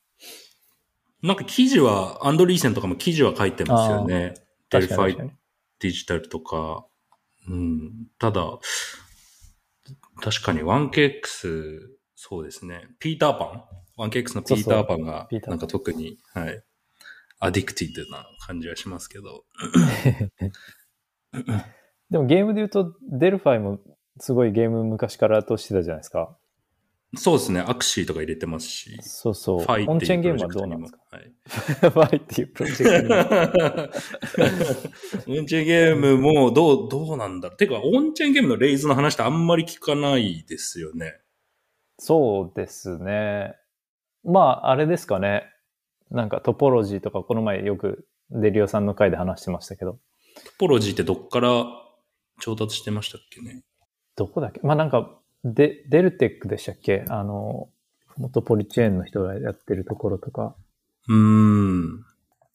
[1.22, 4.34] なんか記事は、アンドリーセンとかも記事は書いてますよね。
[4.70, 5.30] デルファイ。
[5.84, 6.86] デジタルとか。
[7.46, 8.06] うん。
[8.18, 8.58] ただ、
[10.22, 11.78] 確かに 1KX、
[12.14, 12.88] そうですね。
[12.98, 13.44] ピーターパ
[13.98, 16.62] ン ?1KX のピーターパンがピーター、パンなんか特に、はい。
[17.38, 19.44] アディクティブな感じはしますけど。
[22.08, 23.78] でもゲームで言うと、デルファイも
[24.20, 26.38] すごいゲーム昔からとしてたじゃないですか。
[27.16, 27.60] そうですね。
[27.60, 28.96] アクシーとか入れてますし。
[29.02, 29.60] そうそう。
[29.60, 31.30] ファイオンっていうプチェーンゲームロジェクトにもはどうなんですかはい。
[31.90, 33.08] ファイっていうプロジェク
[35.26, 35.30] ト。
[35.32, 37.56] オンチェーンゲームもどう、どうなんだろう。
[37.56, 41.20] てか、オンチェーンゲームのレイズの話ってあんまり聞かないですよね。
[41.98, 43.54] そうですね。
[44.24, 45.44] まあ、あれですかね。
[46.10, 49.98] なんかトポロジーとか、この前よくデリオさんの回で話してましたけど、ト
[50.58, 51.66] ポロジーってどっから
[52.40, 53.62] 調達してましたっけね？
[54.16, 54.60] どこだっけ？
[54.62, 57.04] まあなんか、デ、デルテックでしたっけ？
[57.08, 57.68] あの、
[58.16, 60.54] 元ポリチェーンの人がやってるところとか。
[61.08, 62.04] うーん。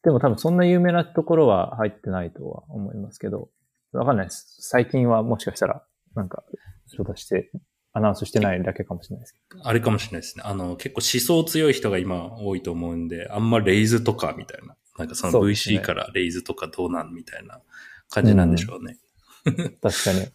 [0.04, 3.49] でも多分そんな有名なところは入ってないとは思いますけど、
[3.91, 4.58] わかんないです。
[4.60, 5.84] 最近はもしかしたら、
[6.15, 6.43] なんか、
[6.88, 7.52] 調達して、
[7.91, 10.43] アナウンスしてないだけかもしれないですけあれかもしれないですね。
[10.45, 14.75] あの、結構思想強い人が今多いと思うんで、あんまレイズとかみたいな。
[14.97, 17.62] なんかその VC からレイズとかどうなんみたいな
[18.10, 18.97] 感じなんでしょうね。
[19.45, 19.52] ど。
[19.54, 20.28] 確かに。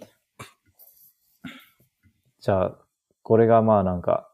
[2.40, 2.78] じゃあ、
[3.22, 4.28] これがまあなんか、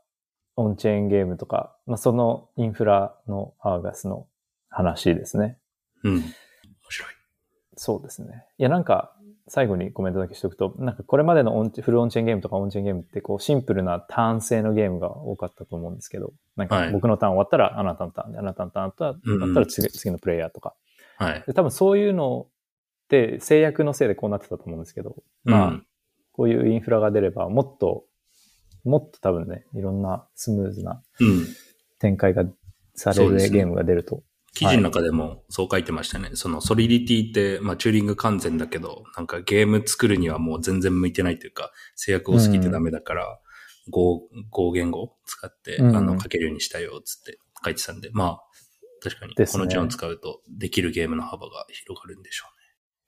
[0.57, 4.27] オンチェーンゲームとか、まあそのインフラのアーガスの
[4.69, 5.59] 話ですね。
[6.03, 6.15] うん。
[6.15, 6.23] 面
[6.89, 7.09] 白い。
[7.77, 8.45] そうですね。
[8.59, 9.13] いや、なんか、
[9.49, 20.75] 最後にコメントだけしておくと、なんかこれまでのオンチフルオンチェーンゲームとかオンチェーンゲームってこうシンプルなターン制のゲームが多かったと思うんですけど、なんはいか僕のターン終わったらあなたのターンで、あなたのターン終わったら次,、次のプレイヤーとか。
[21.19, 21.45] はい。
[21.47, 25.15] で多分そういうのって制約のせいでこうなってたと思うんですけど、
[25.45, 25.87] まあ、うん
[26.37, 28.05] こういうインフラが出ればもっと、
[28.85, 31.47] もっと多分ね、いろんなスムーズなうん。
[31.99, 32.45] 展開が
[32.95, 34.23] されるそうですねゲームが出ると。
[34.53, 36.31] 記事の中でもそう書いてましたね。
[36.35, 43.41] そのソリディティって、まあチューリング完全だけど、なんかゲーム作るにはもう全然向いてないというか、制約多すぎてダメだから、
[43.91, 48.41] 合、合言語を使って、うんあの、書けるようにしたよ、つって書いてたんで、まあ、
[49.03, 52.47] 確かに、この字を使うと、できるゲームの幅が広がるんでしょ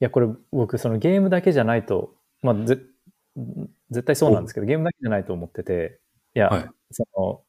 [0.00, 2.78] いや、これ僕、そのゲームだけじゃないと、まあ、ぜ
[3.90, 6.00] 絶対そうなんですけど、ゲームだけじゃないと思ってて、
[6.34, 7.42] いや、はいその、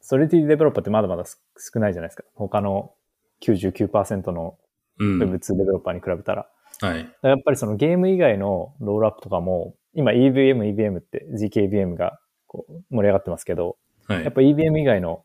[0.00, 2.24] ソリティデベロッパーってまだまだす少ないじゃないですか。
[2.34, 2.94] 他の
[3.42, 4.58] 99%の
[4.98, 5.04] う。
[5.04, 5.22] うん。
[5.22, 6.48] Web2 デベロッパーに比べたら。
[6.80, 6.98] はい。
[6.98, 13.76] だからやっぱりそのゲーム以外のロールアップとかも、今 EVM、EVM って GKVM がこう盛り上がってますけど、
[14.06, 14.24] はい。
[14.24, 15.24] やっぱ EVM 以外の、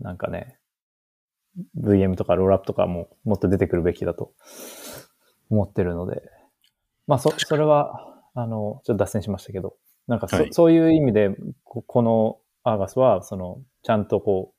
[0.00, 0.58] なんかね、
[1.78, 4.32] VM とかロールアップとかももっと出てくるべきだと
[5.50, 6.22] 思ってるので、
[7.06, 11.30] まあそ、それは、あの、ちょっと脱線しましたけど、なんかそ,、はいそういう意味で、
[11.64, 14.52] ここのアーガスは、その、ちゃんとこ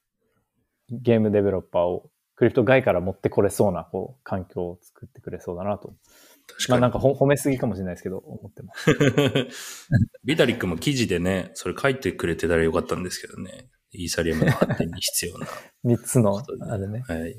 [0.90, 5.90] う、ゲームデベロッパーをクリプト外から持ってこれそうな、こう、環境を作ってくれそうだなと。
[5.90, 6.70] 確かに。
[6.70, 8.92] まあなんかほ褒めすぎかもしれないですけど、思ってます。
[10.26, 13.70] ビタリックも記事でね、それ書いてくれてたらよかったんですけどね。
[13.92, 15.48] イーサリアムの発展に必要な。
[15.86, 17.04] 3つのあれね。
[17.08, 17.36] はい。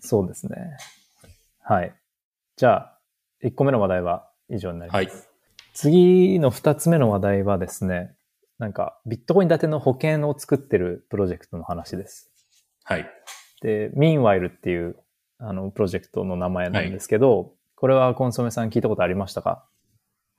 [0.00, 0.76] そうですね。
[1.60, 1.94] はい。
[2.56, 3.00] じゃあ、
[3.42, 5.06] 1個目の話題は以上になります。
[5.06, 5.10] はい。
[5.74, 8.14] 次の2つ目の話題はですね、
[8.58, 12.30] なんか、ビットコイン建ての保険を作ってるプロジェクトの話です。
[12.84, 13.06] はい。
[13.60, 14.96] で、Meanwhile っていう、
[15.38, 19.66] あの、プロジェクトの名前なんですけど、これはコンソメさん聞いたことありましたか？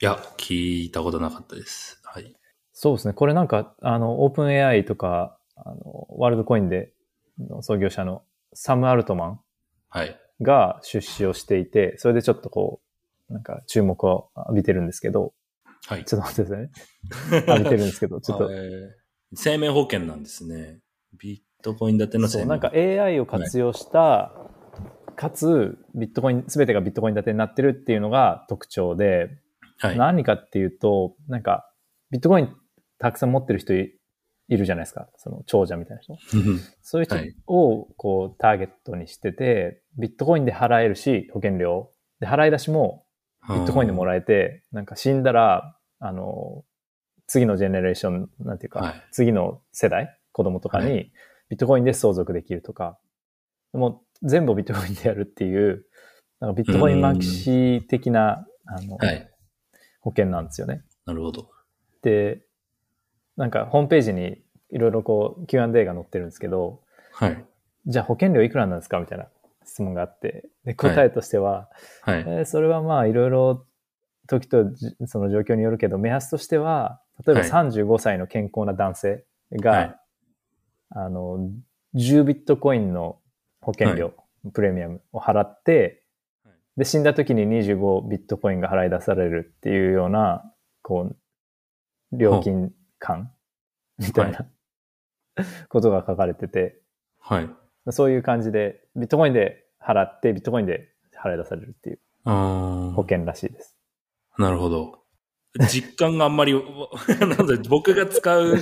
[0.02, 2.02] いや、聞いたことなかったです。
[2.04, 2.36] はい。
[2.74, 3.13] そうですね。
[3.13, 6.91] これなんか、あの、オープン AI とか、あの、ワールドコインで、
[7.39, 9.39] の創業者のサム・アルトマン
[9.89, 10.20] はい。
[10.41, 12.87] が出資をしていて、それでちょっとこう、
[13.30, 15.34] なんか注目を浴びてるんですけど、
[15.88, 16.06] はい。
[16.06, 16.72] ちょっと待ってくださいね。
[17.48, 18.56] 浴びてるんですけど、ちょっとえ。
[18.56, 20.80] ー生命保険なんですね。
[21.20, 24.32] ビットコイン建てのそう、生命なんか AI を活用した、
[25.18, 29.30] かつ、ビットコイン、すべてがビットコイン建てになってるっていうのが特徴で、
[29.80, 29.98] はい。
[29.98, 31.70] 何かっていうと、なんか、
[32.10, 32.56] ビットコイン
[33.00, 33.94] たくさん持ってる人い
[34.50, 35.10] いるじゃないですか。
[35.18, 36.18] その長者みたいな人。
[36.82, 41.92] そういう人はいをこうターゲットにしてて、ビットコインで払えるし、保険料。
[42.22, 43.04] で、払い出しも
[43.49, 46.63] ビットコインでもらえて、なんか死んだら、あの、
[47.27, 51.12] 次のジェネレーション、なんていうか、はい次の世代、子供とかはに、
[51.49, 52.99] ビットコインで相続できるとか、
[53.73, 55.86] もう全部ビットコインでやるっていう、
[56.39, 59.29] なんかビットコインマキシ的な、あの、はい。
[60.01, 60.83] 保険なんですよね。
[61.05, 61.49] なるほど。
[62.01, 62.41] で、
[63.36, 66.81] なんかホームページにいろいろこう Q&A が載ってるんですけど、
[67.12, 67.45] はい。
[67.88, 68.99] じゃあ保険料いくらなんですか？
[68.99, 69.27] みたいな
[69.78, 71.70] 質問があって、で答えとしては、
[72.02, 72.20] はい。
[72.22, 73.68] えーそれはまあいろいろ
[74.28, 77.50] 時とじその状況によるけど、目安としては、例えばはい。
[77.50, 79.96] 35歳の健康な男性が、はい。
[80.90, 81.52] あの、
[81.94, 83.20] 10ビットコインの
[83.62, 84.13] 保険料、
[84.52, 86.04] プレミアムを払って
[86.44, 91.18] はい、で、死んだ時に25ビットコインが払い出されるっていうような、こう、
[92.18, 93.32] 料金感
[94.00, 94.48] みたいな、
[95.70, 96.82] ことが書かれてて、
[97.20, 97.50] はい。
[97.92, 100.89] そういう感じで、ビットコインで払って、ビットコインで
[101.23, 103.78] 払い出されるっていう保険らしいです。
[104.38, 105.00] なるほど。
[105.71, 106.54] 実感があんまり、
[107.19, 108.56] なんで僕が使う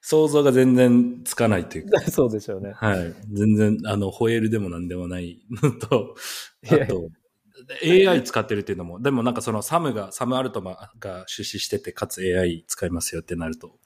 [0.00, 2.00] 想像が全然つかないというか。
[2.10, 2.72] そうでしょうね。
[2.72, 3.14] はい。
[3.32, 6.14] 全然、あの、ホエールでもなんでもないのと、
[6.70, 7.10] あと、
[7.82, 13.78] AI 使ってるっていうのも、でもなんかそのサムが、サムアルトマが出資してて、かつ AI 使いますよってなると、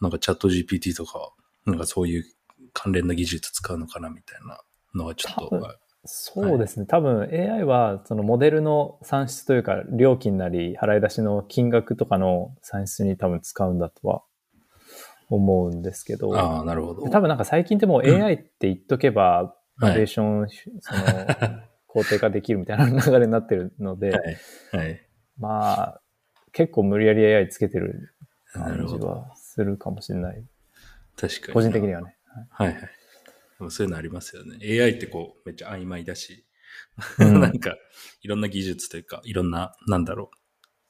[0.00, 1.32] なんかチャット GPT とか、
[1.64, 2.24] なんかそういう
[2.72, 4.60] 関連の技術使うのかなみたいな
[4.94, 6.86] のはちょっと、そうですね。
[6.86, 14.22] 多分 AI はそのモデルの算出というか料金なり払い出しの金額とかの算出に多分使うんだとは
[15.28, 17.08] 思うんですけど、ああ、なるほど。
[17.08, 20.48] 多分なんか最近ってもう AI って言っとけば、バリエーション、
[20.80, 21.26] その、
[21.88, 24.36] 肯定化できるみたいな流れになってるので、はい。
[24.72, 25.00] はい。
[25.38, 26.00] まあ、
[26.52, 28.14] 結構無理やり AI つけてる
[28.52, 28.94] 感じ。
[28.98, 30.44] はするかもしれない。
[31.16, 31.52] 確かに。
[31.54, 32.16] 個人的にはね。
[32.50, 32.90] はいはい。
[33.58, 34.58] でもそういうのありますよね。
[34.62, 36.44] AI ってこう、めっちゃ曖昧だし、
[37.18, 37.76] うん なんか、
[38.22, 40.36] いろんな技術というか、いろんな、なんだろう、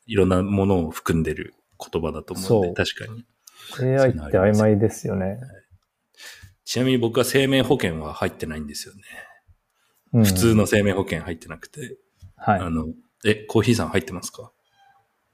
[0.06, 3.24] いろんなものを含んでる言葉だと思うんで、確かに。
[3.80, 5.38] AI って曖昧ですよね。
[6.64, 9.02] ちなみに僕は生命保険は入ってないんですよね。
[10.12, 11.98] うん普通の生命保険入ってなくて、
[12.36, 12.60] はい。
[12.60, 12.86] あの、
[13.24, 14.50] え、コーヒーさん入ってますか？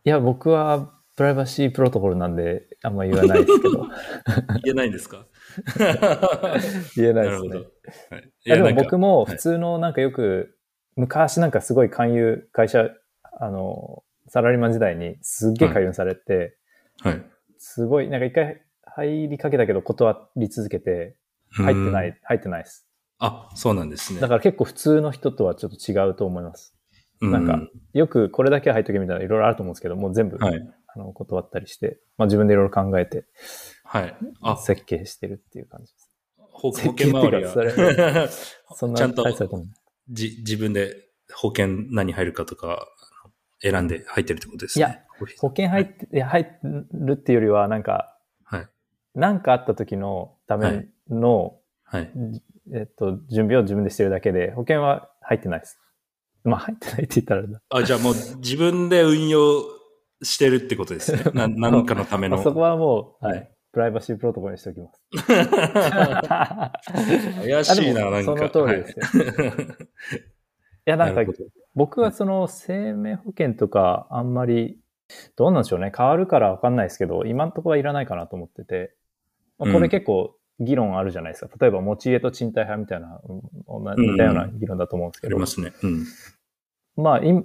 [0.05, 3.87] いや、僕はプライバシープロトコルなんで、あんま言わないですけど。
[4.65, 5.27] 言えないんですか？
[6.97, 7.51] 言えないですね。
[8.11, 10.57] はい、いでも僕もはい普通のなんかよく、
[10.97, 12.91] 昔なんかすごい勧誘、会社、
[13.41, 16.57] あの、サラリーマン時代にすっげえ勧誘されて、
[17.01, 17.23] はい。
[17.59, 21.17] すごい、なんか一回入りかけたけど断り続けて、
[21.51, 22.09] 入ってなうん。
[22.09, 22.87] い、入ってないです。
[23.19, 24.21] あ、そうなんですね。
[24.21, 26.75] だから結構普通の人とはちょっと違うと思います。
[27.21, 27.61] うなんか、
[27.93, 30.61] よくこれだけは入っとけみたいないろいろあると思うんですけど、もう全部、はい。
[30.95, 33.25] あの断ったりして、まあ自分でいろいろ考えて
[33.85, 34.17] はい。
[34.43, 36.11] あ、設計してるっていう感じです。
[36.39, 38.29] 保険周りっていうかは、
[38.77, 39.25] そんなちゃんと。
[40.11, 42.87] じ自分で保険何入るかとか
[43.61, 44.85] 選んで入ってるってことですね。
[44.87, 45.03] いや、
[45.39, 46.47] 保険入って、いや、入
[46.93, 48.69] るっていうよりは、なんか、はい。
[49.15, 52.11] なんかあった時のための、はい。
[52.75, 55.79] えっと、準備を自分でしてるだけで、保険は入ってないです。
[56.45, 59.63] まあ、入ってないって言ったらあじゃあもう自分で運用
[60.23, 61.23] してるってことですね。
[61.35, 62.37] な何かのための。
[62.37, 65.03] まあそこはもう、ははいい、プライバシープロトコルにしておきます。
[67.43, 68.37] 怪しいな、なんか。
[68.37, 69.23] その通りですよ。
[69.23, 69.93] はい
[70.85, 71.23] いや、なんか
[71.75, 74.79] 僕はその生命保険とかあんまり、
[75.37, 75.93] どうなんでしょうね。
[75.97, 78.95] 変わるからわかんないですけど、今のところはいらないかなと思ってて、
[79.59, 81.57] まあこうんれ結構議論あるじゃないですか。
[81.61, 83.21] 例えば持ち家と賃貸派みたいな、
[83.97, 85.73] 似たような議論だと思うんですけど、ありますね。
[85.83, 86.05] うん。
[86.97, 87.45] まあ、い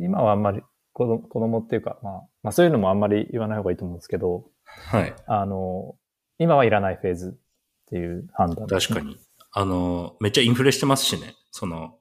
[0.00, 0.62] 今はあんまり
[0.92, 2.12] 子供子供っていうか、まあ、
[2.42, 4.46] まあそういうのもあんまり言わない方がいいと思うんですけど、
[4.86, 5.14] はい。
[5.26, 5.96] あの、
[6.38, 9.16] 今はいらないフェーズっていう判断ね、確かに。
[9.52, 11.34] あの、めっちゃインフレしてますしね。
[11.50, 11.96] その、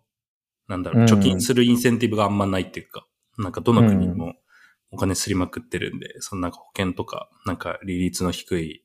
[0.67, 3.05] なんだろう、うん貯金するインセンティブがあんまないっていうか、
[3.38, 4.36] なんかどの国も
[4.91, 8.84] お金すりまくってるんで、そのなんか保険とか、なんか利率の低い、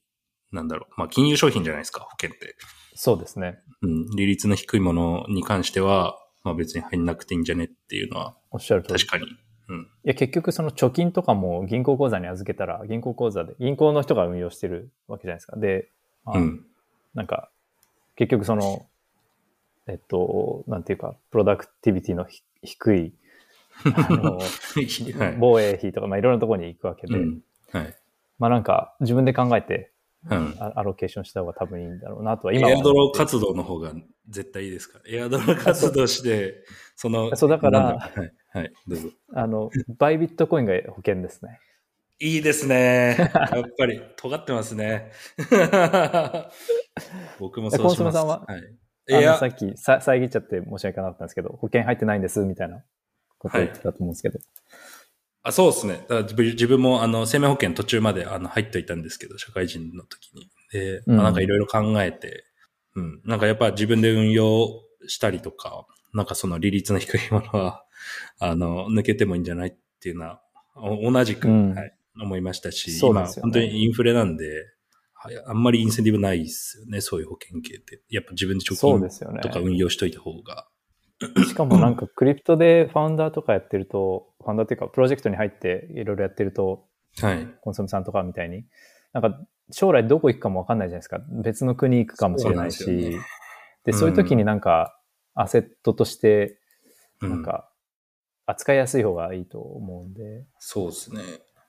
[0.52, 2.56] なんだろう、まあ金融商品じゃないですか、保険って。
[2.94, 3.58] そうですね。
[3.82, 9.00] うん、利率の低いものに関しては、まあ別に入んなくていいんじゃねっていうのは、おっしゃる通り。
[9.00, 9.26] 確かに。
[9.68, 9.80] うん。
[9.80, 15.56] いや、結局その貯金とかも銀行口座に預けたら、銀行口座で、銀行の人が運用してるわけじゃないですか。
[15.56, 15.90] で、
[16.24, 16.66] まあうん。
[17.14, 17.50] なんか、
[18.16, 18.86] 結局その、
[19.86, 23.14] えっと、なんていうか、プロダクティビティのひ低い、
[23.84, 24.38] あの、
[25.18, 25.36] はい。
[25.38, 27.40] 防衛費とか、まあいろんなところに行くわけで、うん。
[27.72, 27.96] はい。
[28.38, 29.92] まあなんか、自分で考えて、
[30.30, 30.56] うん。
[30.58, 33.92] あアロケーションした方が多分いいんだろうなとは、今はエアドロ活動の方が
[34.28, 35.04] 絶対いいですから。
[35.08, 36.64] エアドロ活動して、
[36.96, 39.08] その、そうだからはい、はい、どうぞ。
[39.34, 41.60] あの、バイビットコインが保険ですね。
[42.20, 43.16] いいですね。
[43.18, 45.12] やっぱり、尖ってますね。
[47.38, 48.14] 僕もそうします。
[48.14, 48.44] さんは？
[48.46, 48.60] はい。
[49.10, 52.82] いあのやさ、っきさ遮っちゃって申し訳なかったんですけど、保険入ってないんです、みたいな
[53.38, 54.38] ことを言ってたと思うんですけど。
[55.42, 55.94] あそうですね。
[55.94, 60.50] だから自分自分もあの生命保険途中まであの入っていたんですけど、社会人の時に。
[60.72, 62.44] で、まあ、なんかいろいろ考えて、
[62.96, 67.84] うん、なんかやっぱ自分で運用したりとか、なんかその利率の低いものは、
[68.38, 70.42] あの、抜けてもいいんじゃないっていうのは、
[71.02, 74.64] 同じく、うん、はい、思いましたし、ね、今本当にインフレなんで、
[75.14, 78.02] はい、あんまりインセンティブないですよね、そういう保険系って。
[78.08, 80.68] やっぱ自分で貯金とか運用しといた方が。
[81.48, 86.86] しかもなんかクリプトでファウンダーとかやってると、ファウンダーっていうかプロジェクトに入っていろいろやってると、
[87.20, 87.48] はい。
[87.62, 88.64] コンソメさんとかみたいに、
[89.12, 89.40] なんか
[89.72, 91.20] 将来どこ行くかもわかんないじゃないですか。
[91.42, 92.84] 別の国行くかもしれないし。
[92.84, 93.18] そうで、ね、
[93.92, 95.00] そういう時になんか
[95.34, 96.60] アセットとして、
[97.20, 97.68] なんか
[98.48, 100.46] 扱いやすい方がいいと思うんで。
[100.58, 101.22] そうですね。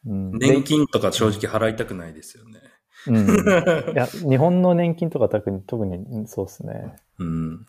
[0.05, 2.61] うん、年金とか正直払いたくないですよね。
[3.07, 6.95] うん、いや日本の年金とか特に特にそうですね。
[7.19, 7.65] うん、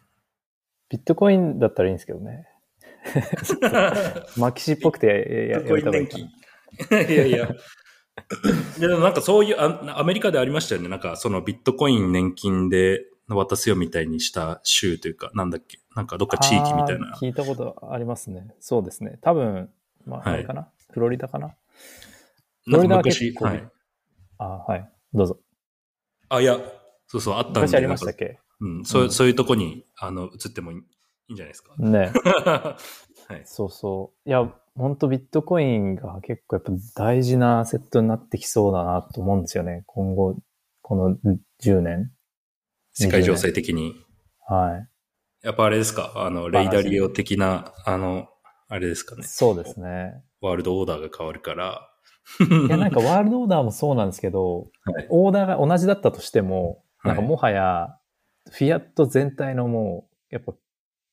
[0.88, 2.46] ビットコインだったらいいんですけどね。
[4.36, 6.04] マキシっぽくてややめた方がい
[7.12, 7.48] いやいや。
[8.78, 10.88] でもなんかそういうア、アメリカでありましたよね。
[10.88, 13.00] なんかそのビットコイン年金で
[13.36, 15.78] 渡すよみたいにした州というか、なんだっけ？
[15.96, 17.16] なんかどっか地域みたいな。
[17.20, 18.54] 聞いたことありますね。
[18.60, 19.18] そうですね。
[19.22, 19.70] 多分、
[20.06, 21.54] まあ、あれかな、はい、フロリダかな？
[22.64, 23.68] フロリダは結構、はい。
[24.38, 24.90] あはい。
[25.12, 25.38] どうぞ。
[26.28, 26.58] あ、いや、
[27.08, 27.60] そうそう、あったんで。
[27.60, 28.38] 昔ありましたっけ？
[28.60, 30.82] うん、そう、うん、そういうとこに、あの、移ってもいいい
[31.30, 31.74] いんじゃないですか？
[31.78, 32.12] ね
[32.46, 32.76] は
[33.36, 33.42] い。
[33.44, 34.28] そうそう。
[34.28, 39.84] いや、本当ビットコインが結構やっぱ大事なセットになってきそうだなと思うんですよね。
[39.86, 40.36] 今後、
[40.82, 41.16] この
[41.60, 42.12] 10年。
[43.04, 43.94] 世界情勢的に。
[44.46, 45.46] はい。
[45.46, 46.12] やっぱあれですか？
[46.16, 48.28] あの、レイダリオ的な、あの、
[48.68, 49.22] あれですかね？
[49.22, 50.22] そうですね。
[50.40, 51.86] ワールドオーダーが変わるから。
[52.38, 57.96] いや、なんかワールドオーダーもそうなんですけど、はい、オーダーが同じだったとしても、なんかもはや、
[58.50, 60.52] フィアット全体のもう、やっぱ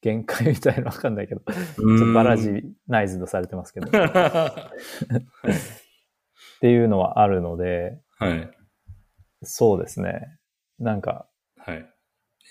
[0.02, 3.88] 限界みたいなわかんないけど、ちょっとバラジナイズドされてますけど。
[3.90, 3.92] っ
[6.60, 8.52] ていうのはあるので、はい。
[9.44, 10.38] そうですね。
[10.80, 11.28] なんか、はい。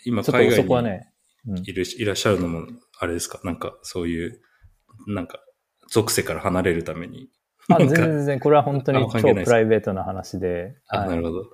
[0.05, 1.12] 今、海外にね、
[1.64, 2.66] いる、いらっしゃるのも、
[2.99, 3.40] あれですか？
[3.44, 4.40] なんか、そういう、
[5.07, 5.40] なんか、
[5.88, 7.28] 属性から離れるために。
[7.68, 11.44] あ、全然全然、これは本当に超プライベートな話で、はい、なるほど。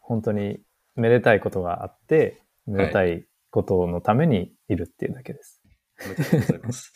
[0.00, 0.60] 本当に
[0.96, 5.60] めでたいことがあって、めでたいことのためにいるっていうだけです。
[5.98, 6.92] ありがとうございます。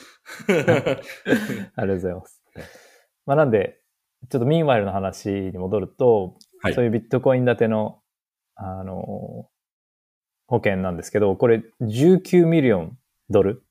[0.49, 0.85] ありが
[1.77, 2.43] とうございます。
[3.27, 3.81] まあ、なんで、
[4.31, 8.01] ちょっとミンワイルの話に戻ると、はい、そういうビットコイン建ての、
[8.55, 9.49] あの、
[10.55, 12.99] 保険なんですけど、これ19ミリオン
[13.31, 13.63] ドル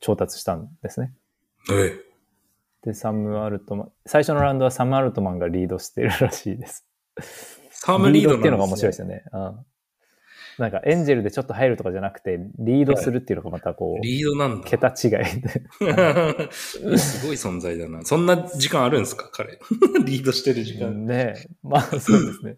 [0.00, 1.12] 調達したんですね。
[1.70, 2.00] え
[2.84, 2.86] え。
[2.86, 6.86] で、サム・アルトマン、最初のラウンドはサム・アルトマンがリードしてるらしいです。
[7.70, 9.24] サムリード、っていうのが面白いですよね。
[9.32, 9.56] うん
[10.58, 14.66] なんかエンジェルでちょっと入るとかじゃなくて、リードするっていうのがまたこう、リードなんだ。
[14.66, 16.50] 桁違いで。
[16.98, 18.02] すごい存在だな。
[18.04, 19.28] そんな時間あるんですか？
[19.32, 19.58] 彼。
[20.04, 21.04] リードしてる時間。
[21.06, 22.56] ねまあそうですね。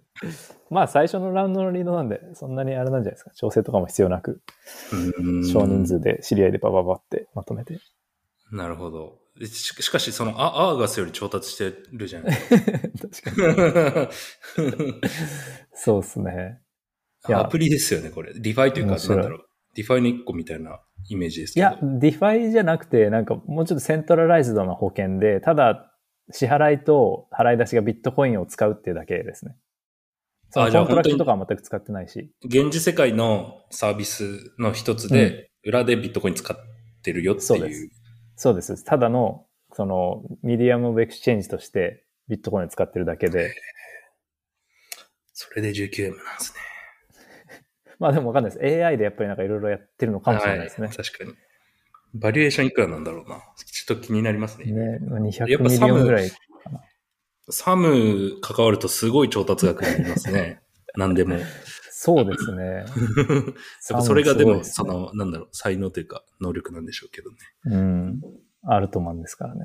[0.70, 3.30] まあ最初のラウンドのリードなんで、そんなにあれなんじゃないですか。
[3.34, 4.42] 調整とかも必要なく、
[5.52, 7.78] 少人数で知り合いでバババってまとめて。
[8.52, 9.18] なるほど。
[9.40, 9.48] し
[9.82, 13.30] しかし、そのア、アーガスより調達してるじゃないですか。
[13.36, 14.00] 確か
[14.84, 15.00] に。
[15.74, 16.60] そうですね。
[17.34, 18.32] アプリですよね、これ。
[18.34, 19.44] DeFi というか、なんだろう。
[19.74, 21.66] DeFi の一個みたいなイメージですけど。
[21.66, 25.92] いや、 DeFi じゃなくて、なんかもうちょっと centralized な保険で、ただ、
[26.30, 29.56] 支払いと払い出しがビットコインを使うっていうだけですね。
[30.50, 32.30] そのコントラクトとかは全く使ってないし。
[32.44, 36.56] 現実世界のサービスの一つで、うん、裏でビットコイン使っ
[37.02, 37.46] てるよっていう。
[37.46, 37.90] そうです。
[38.36, 38.84] そうです。
[38.84, 43.54] ただの、その、 medium of exchange としてビットコインを使ってるだけで。
[45.32, 46.60] それで 19M なんですね。
[47.98, 48.84] まあでもわかんないです。
[48.84, 50.86] AI でやっぱりなんかいろいろやってるのかもしれないですね。
[50.86, 51.34] はい、確かに。
[52.14, 53.36] valuation いくらなんだろうな。
[53.56, 54.66] ちょっと気になりますね。
[54.72, 56.36] ね、200 million ぐらいか
[56.70, 56.80] な。
[57.50, 60.60] サム関わるとすごい調達額になりますね。
[60.96, 61.36] 何でも。
[61.90, 62.64] そうですね。
[62.74, 62.84] やっ
[63.90, 67.36] ぱそれがでも、その、なんだろう、才能というか、能力なんでしょうけどね。
[67.64, 68.20] うん。
[68.62, 69.60] アルトマンですからね。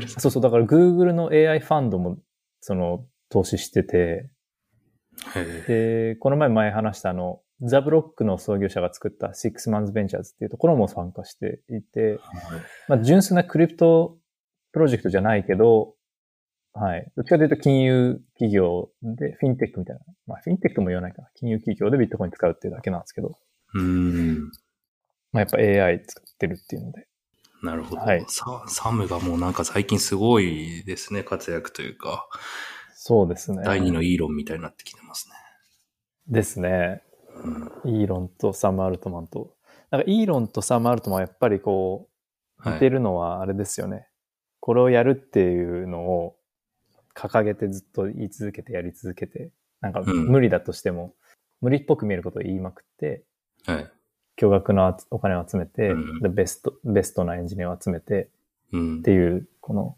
[0.18, 2.18] そうそう、だから Google の AI ファンドも、
[2.60, 4.30] その、投資してて、
[5.66, 12.20] で、この前前話したあの、ザ・ブロックの創業者が作った Six Months Ventures っていうところも参加していて、
[12.88, 14.18] まあ、純粋なクリプト
[14.72, 15.94] プロジェクトじゃないけど、
[16.74, 17.10] はい。
[17.16, 20.02] どっちかというと金融企業で、フィンテックみたいな。
[20.26, 21.28] まあ、フィンテックも言わないかな。
[21.34, 23.38] 金融企業でビットコイン使うっていうだけなんですけど。
[23.74, 24.50] うん。
[25.32, 27.06] まあ、やっぱ AI 使ってるっていうので。
[27.62, 28.02] なるほど。
[28.02, 32.28] はい、ササムがもうなんか最近すごいですね、活躍というか。
[33.06, 33.62] そうですね。
[33.64, 35.34] 第二のイーロンみたいになってきてますね。
[36.26, 37.04] ですね。
[37.84, 39.54] うん、イーロンとサム・アルトマンと。
[39.92, 42.08] なんかイーロンとサム・アルトマンはやっぱりこ
[42.58, 42.72] はい。
[42.74, 44.08] 似てるのはあれですよね。
[44.58, 46.36] これをやるっていうのを
[47.14, 51.14] 掲げてずっと言い続けてやり続けて、なんかうん無理だとしても、
[51.60, 53.22] 無理っぽく見えることを言いまくって、
[53.66, 53.90] はい。
[54.34, 58.30] 巨額のお金を集めて、うんでベスト、ベストなエンジニアを集めて
[58.72, 59.02] うんっ。
[59.02, 59.96] ていう、この、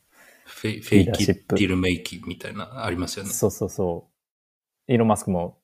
[0.49, 3.31] フェフェイキディルメイキみたいな、ありますよね。
[3.31, 4.09] そうそうそ
[4.89, 4.93] う。
[4.93, 5.59] イーロン・マスクも、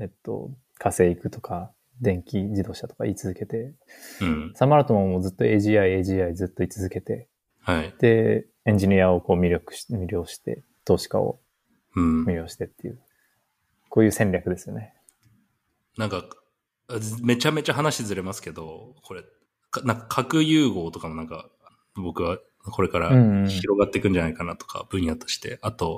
[0.00, 3.74] えっと、火星行くとか、電気自動車とか言い続けて、
[4.20, 4.52] うん。
[4.54, 7.28] サマールトマンもずっと AGI、AGI ずっと言い続けて、
[7.60, 7.94] はい。
[7.98, 11.40] で、エンジニアをこう魅力し、魅了して、投資家を
[11.96, 12.24] うん。
[12.24, 13.00] 魅了してっていう、
[13.88, 14.94] こういう戦略ですよね。
[15.96, 16.24] なんか、
[17.22, 19.22] めちゃめちゃ話ずれますけど、これ、
[19.70, 21.50] かなんか核融合とかもなんか、
[21.96, 22.38] 僕は
[22.70, 23.10] これから
[23.46, 25.96] 広がっていくんじゃないかなとか、分野として、あと、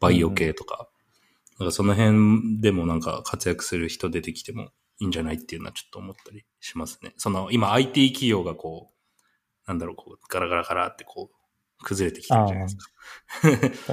[0.00, 0.88] バイオ系とか、
[1.58, 7.12] なんかその辺でもなんか活躍する人出てきてもいいんじゃないっていうのはちょっと思ったりしますね。
[7.16, 12.84] その、今 IT 企業がこう、なんだろう、こう、ガラガラガラってこう、崩れてきてるじゃないですか。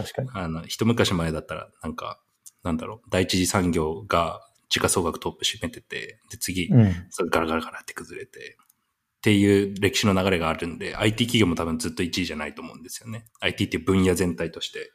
[0.01, 0.29] 確かに。
[0.35, 2.21] あの、一昔前だったら、なんか、
[2.63, 7.07] なんだろう、第一次産業が時価総額トップ占めてて、で、次、うん。
[7.09, 8.57] それガラガラガラって崩れて、
[9.27, 13.25] っていう歴史の流れがあるんで、IT 企業も多分ずっと1位じゃないと思うんですよね。
[13.41, 14.89] IT っていう分野全体として。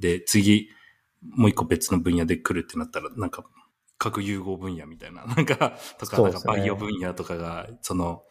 [0.00, 0.70] で、次、
[1.22, 3.44] もう一個別の分野で来るってなったら、なんか、
[3.96, 8.24] 核融合分野みたいな、 なんか、とか、なんかバイオ分野とかが、その、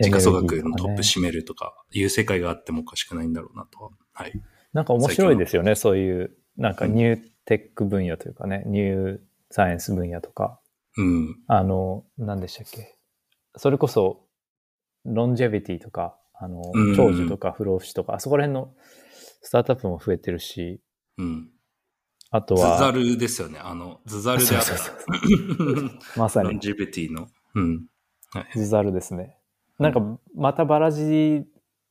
[0.00, 3.90] 時価総額のトップし占めるとか、いう世界があってもおかしくないんだろうなとは。
[4.14, 4.32] はい。
[4.72, 10.58] なんか面白いですよね、そういう、なんか new tech 分野というかね、 new science 分野とか、
[10.96, 11.38] うん。
[11.48, 12.96] あの、何でしたっけ。
[13.56, 14.25] それこそ、
[15.06, 18.74] longevity とか、あのうん、長寿とか不老不死とか、あそこら辺の
[19.42, 20.80] スタートアップも増えてるし、
[21.18, 21.50] うん。
[22.30, 23.58] あとは、ズザルですよね。
[23.62, 26.20] あの、 Zuzalu であっそうそうた。
[26.20, 27.28] まさに longevity の。
[27.54, 27.86] うん。
[28.32, 28.46] はい。
[28.52, 29.36] Zuzalu ですね。
[29.78, 30.00] なんか、
[30.34, 31.44] またバラジ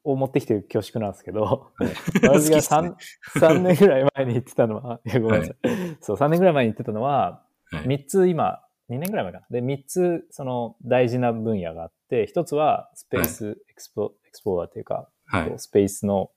[0.04, 1.72] を持ってきて恐縮なんですけど、
[2.22, 2.94] バラジが好きっすね
[3.36, 5.58] 3, 3年ぐらい前に言ってたのは、いやごめんなさい。
[6.02, 9.46] そう、3年ぐらい前に言ってたのは、はい3つ今、2年ぐらい前かな。
[9.50, 15.54] で、3つ、その大事な分野があって、1つはスペースエクスポ,、エクスプローラーというか、はい。
[15.58, 16.32] スペースの、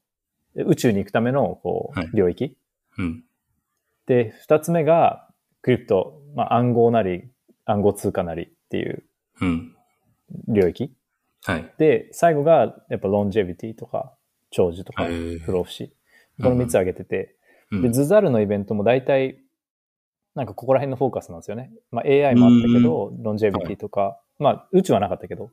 [0.54, 2.56] 宇宙に行くための、こう、はい領域。
[2.96, 3.24] うん。
[4.06, 5.28] で、2つ目が、
[5.60, 7.30] クリプト、まあ、暗号なり、
[7.66, 9.04] 暗号通貨なりっていう
[9.40, 9.76] うん。
[10.48, 10.94] 領域。
[11.44, 11.74] はい。
[11.78, 14.14] で、最後が、やっぱロンジェビティとか、
[14.50, 15.06] 長寿とか、
[15.44, 15.94] 不老不死。
[16.42, 17.36] この3つ挙げてて、
[17.70, 17.92] で、うん。
[17.92, 19.42] ズザルのイベントも大体、
[20.38, 21.72] なんかここら辺のフォーカスなんですよね。
[21.90, 25.50] まあ AI もあったけど、ロンジェビティとか、まあ宇宙はなかったけど。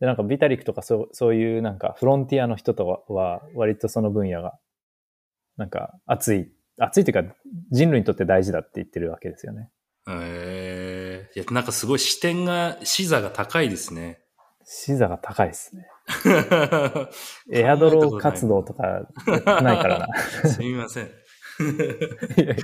[0.00, 4.58] で、なんかビタリックとかそうそういうなんかフロンティアの人とはは割とその分野が、
[5.56, 7.34] なんか熱い、熱いというか
[7.70, 9.70] 人類にとって大事だって言ってるわけですよね。
[10.08, 14.20] えー、いや、なんかすごい視点が、視座が高いですね。
[14.64, 15.86] 視座が高いですね。
[17.52, 19.06] エアドロー活動とか
[19.62, 20.08] ないからな。
[20.48, 21.04] すみません。
[21.04, 21.08] い
[22.38, 22.54] やいや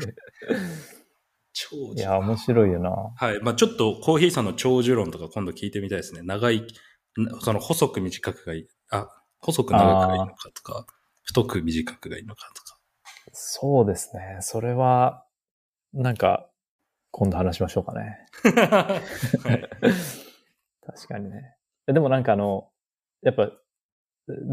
[1.53, 2.91] 長寿いや、面白いよな。
[2.91, 3.41] はい。
[3.43, 6.23] まあちょっとコーヒーさんの長寿論とか今度聞いてみたいですね。
[6.23, 6.67] 長い、
[7.17, 8.69] なその細く短くがいい。
[8.91, 9.09] あ、
[9.41, 10.87] 細く長くがいいのかとか、
[11.23, 12.79] 太く短くがいいのかとか。
[13.33, 14.39] そうですね。
[14.41, 15.25] それは、
[15.93, 16.49] なんか、
[17.11, 18.27] 今度話しましょうかね。
[18.45, 19.01] は
[19.53, 19.69] い。
[20.87, 21.57] 確かにね。
[21.87, 22.71] でもなんかあの、
[23.23, 23.51] やっぱ、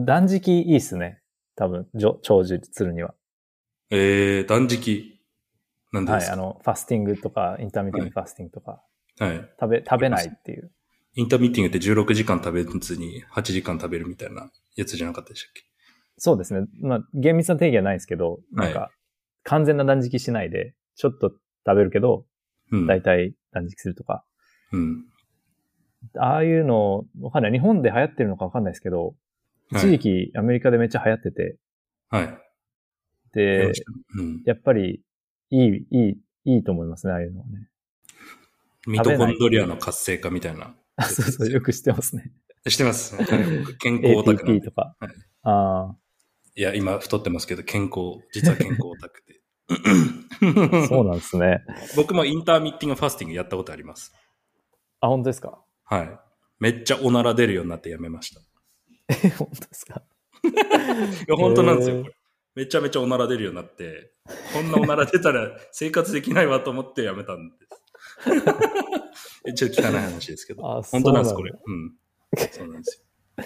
[0.05, 1.21] 断食いいっすね。
[1.55, 3.13] 多分、じょ長寿するには。
[3.89, 5.14] えー、断食。
[5.95, 6.33] なんではい、すか？
[6.33, 8.83] あの、ファスティングとか、インターミティングファスティングとか、
[9.19, 9.37] はい。
[9.59, 10.71] 食べ、食べないっていう。
[11.15, 15.63] インターミーティングって16時間食べずに8時間食べるみたいなやつじゃなかったでしたっけ？
[16.17, 16.67] そうですね。
[16.81, 18.91] まあ、厳密な定義はないですけど、なんはか、
[19.43, 21.31] 完全な断食しないで、ちょっと
[21.65, 22.25] 食べるけど、
[22.71, 22.87] うん。
[22.87, 24.25] 大体断食するとか。
[24.71, 25.05] うん。
[26.17, 27.51] ああいうの、わかんない。
[27.51, 29.15] 日本で流行ってるのかわかんないですけど、
[29.71, 31.57] 一時期アメリカでめっちゃ流行ってて、
[32.09, 32.37] はい。
[33.33, 33.71] で、
[34.17, 34.41] うん。
[34.45, 35.01] やっぱり、
[35.51, 37.69] いい、いい、いいと思いますね、ああいうのはね。
[38.87, 40.75] ミトコンドリアの活性化みたいな。
[40.95, 42.31] あ、そうそう、よく知ってますね。
[42.67, 43.15] してます。
[43.79, 44.71] 健康オタクなん ATP でと。
[44.71, 44.95] か。
[44.99, 45.11] はい
[45.43, 45.95] あ
[46.57, 49.41] いや、今太ってますけど、健康、実は健康オタクで。
[50.81, 51.61] あ、 そうなんですね。
[51.97, 54.13] 僕もインターミッティングファスティングやったことあります。
[55.01, 55.61] あ、本当ですか？
[55.83, 56.19] はい。
[56.59, 58.39] めっちゃおなら出るようになってやめました。
[58.39, 58.43] い
[59.25, 60.01] え、本当ですか？
[61.27, 62.15] や、本当なんですよ、へーこれ。
[62.55, 64.11] めちゃめちゃおなら出るようになって、
[64.53, 68.65] こんなおなら出たら生活できないわと思ってやめたんです。
[69.47, 70.65] えちょっと汚い話ですけど。
[70.77, 71.51] あ本当なんです、これ。
[71.51, 71.93] うん。
[72.51, 73.05] そうなんです
[73.37, 73.43] よ。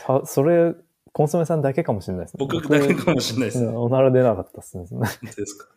[0.22, 0.74] さそれ、
[1.12, 2.38] コンソメさんだけかもしれないですね。
[2.46, 3.58] 僕だけかもしれないです。
[3.64, 4.84] うんおなら出なかったっすね。
[4.84, 5.68] い本当ですか？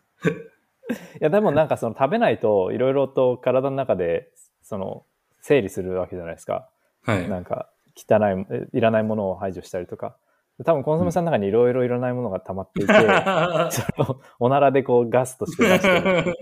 [1.20, 4.30] や、でもなんかその食べないと、いろいろと体の中で、
[4.62, 5.04] その、
[5.40, 6.68] 整理するわけじゃないですか。
[7.02, 7.28] はい。
[7.28, 10.16] なんか、汚い、えいらないものを排除したりとか、
[10.64, 12.92] 多分コンソメさんの中にいろいろいらないものが溜まっていて、
[13.70, 16.36] そのおならでこうガスとして出してる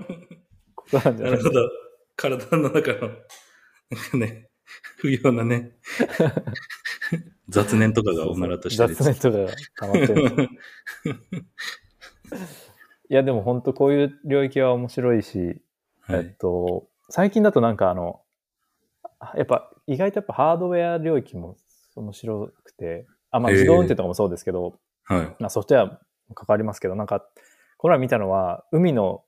[0.74, 1.60] ことなんじゃないなるほど。
[2.16, 3.12] 体の中の、なん
[4.10, 4.48] かね、
[4.96, 5.72] 不要なね、
[7.48, 10.48] 雑念とかがおならとして雑念とかが溜まってる。
[13.08, 15.38] いや、でも本当こういう領域は面白いし、
[16.08, 16.34] えっはい。
[16.34, 18.22] と、最近だとなんかあの、
[19.36, 21.56] やっぱ意外とやっぱハードウェア領域も
[21.94, 23.06] 面白くて、
[23.36, 25.36] あ、まあ自動運転とかもそうですけど、はい。
[25.38, 27.24] まあソフトウェアも関わりますけど、なんか、
[27.78, 29.22] この前見たのは、海の、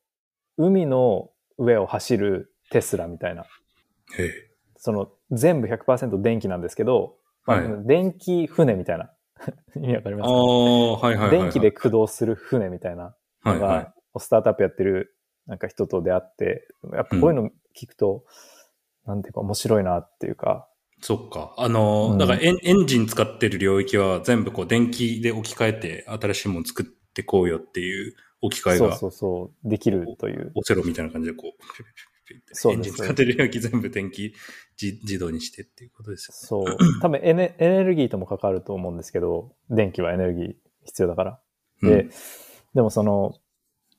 [0.56, 4.30] 海の上を走るテスラみたいな、へえ。
[4.76, 9.11] その全部100%電気なんですけど、まあはい電気船みたいな、
[9.76, 11.42] 意味わかりますか、ああ、はいはいはいはい。
[11.42, 13.84] 電気で駆動する船みたいなのはいはい。
[13.84, 15.14] が、スタートアップやってる
[15.48, 18.24] なんか人と出会って、やっぱこういうの聞くと、
[19.06, 20.68] なんていうか面白いなっていうか、
[21.01, 21.55] そっか。
[21.57, 30.53] あのー、うんだからエンエンジン使ってる領域は全部こう電気で置き換えて新しいもの作ってこうよっていう置き換えがそうそうそう、できるという。
[30.55, 34.34] オセロみたいな感じでこう、ピュピュピュエンジン使ってる領域全部電気
[34.80, 36.66] 自自動にしてっていうことですよね。
[36.66, 37.01] そう。
[37.01, 41.40] 多分エネエネルギーとも関わると思うんですけど、電気はエネルギー必要だから。
[41.82, 42.11] で、うん
[42.74, 43.34] でもその、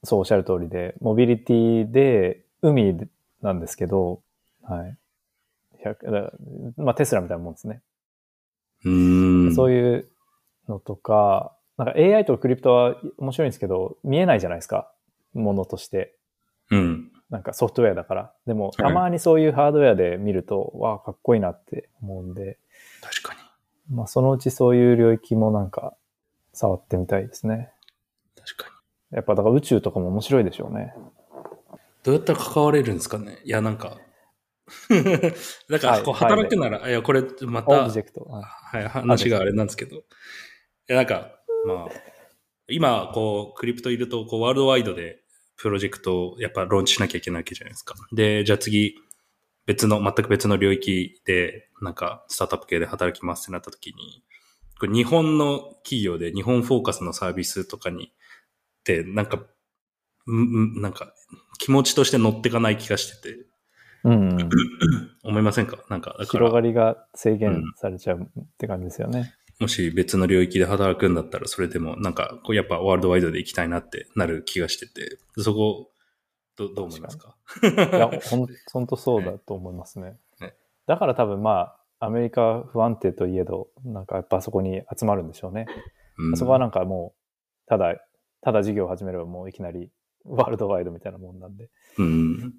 [0.03, 2.95] そうおっしゃる通りで、モビリティで海
[3.41, 4.21] なんですけど、
[4.63, 4.97] はい。
[5.83, 6.31] 100だから
[6.77, 7.81] まあテスラみたいなもんですね。
[8.85, 9.55] うーん。
[9.55, 10.09] そういう
[10.67, 14.91] のとか、なんか AI とクリプトは面白いんですけど、見えないじゃないですか。
[15.33, 16.15] ものとして。
[16.71, 17.11] うん。
[17.29, 18.33] なんかソフトウェアだから。
[18.47, 22.57] でも、はいたまにそういうハードウェアで見ると、わあ、かっこいいなって思うんで、
[23.01, 23.39] 確かに。
[23.95, 25.95] まあそのうちそういう領域もなんか
[26.53, 27.71] 触ってみたいですね。
[28.35, 28.69] 確か
[29.11, 29.15] に。
[29.15, 30.93] やっぱだから宇宙とかも面白いでしょうね。
[32.03, 33.39] どうやったら関われるんですかね？
[33.43, 33.97] いや、なんか、
[35.69, 38.21] だから、こう、はいはい働くなら、いや、これ、まオた、ブジェクト。
[38.21, 39.97] はいはい、話があれなんですけど。
[39.97, 40.01] い
[40.87, 41.89] や、なんか、まあ、
[42.67, 45.23] 今、こう、クリプトいると、こう、ワールドワイドで、
[45.57, 47.95] プロジェクトをやっぱローンチしなきゃいけないわけじゃないですか。
[48.13, 48.95] で、じゃあ次、
[49.65, 54.23] 別の、全く別の領域で、なんか、スタートアップ系で働きますってなった時に、
[54.79, 59.43] これ日本の企業で日本フォーカスのサービスとかに、って、なんか、
[60.27, 61.13] うんうんなんか、
[61.59, 63.45] 気持ちとして乗ってかない気がしてて、
[64.03, 64.49] うんうん。
[65.23, 65.83] 思いませんか？
[65.89, 69.33] なんか、広がら、りが制限されちゃうって感じですよね。
[69.59, 75.91] もし別の領域で働くんだったら、それでも、なんか、こう、やっぱワールドワイドで行きたいなってなる気がしてて、そこ、
[76.55, 77.35] どどう思いますか？
[77.63, 80.53] いや、ほん、ほんとそうだと思いますね ね。
[80.87, 85.67] だから多分まあ、アメリカ不安定といえど、なんかやっぱそこに集まるんでしょうね。
[86.17, 87.95] うんそこはなんかもう、ただ、
[88.41, 89.89] ただ事業を始めればもういきなり
[90.25, 91.69] ワールドワイドみたいなもんなんで。
[91.97, 92.53] うん。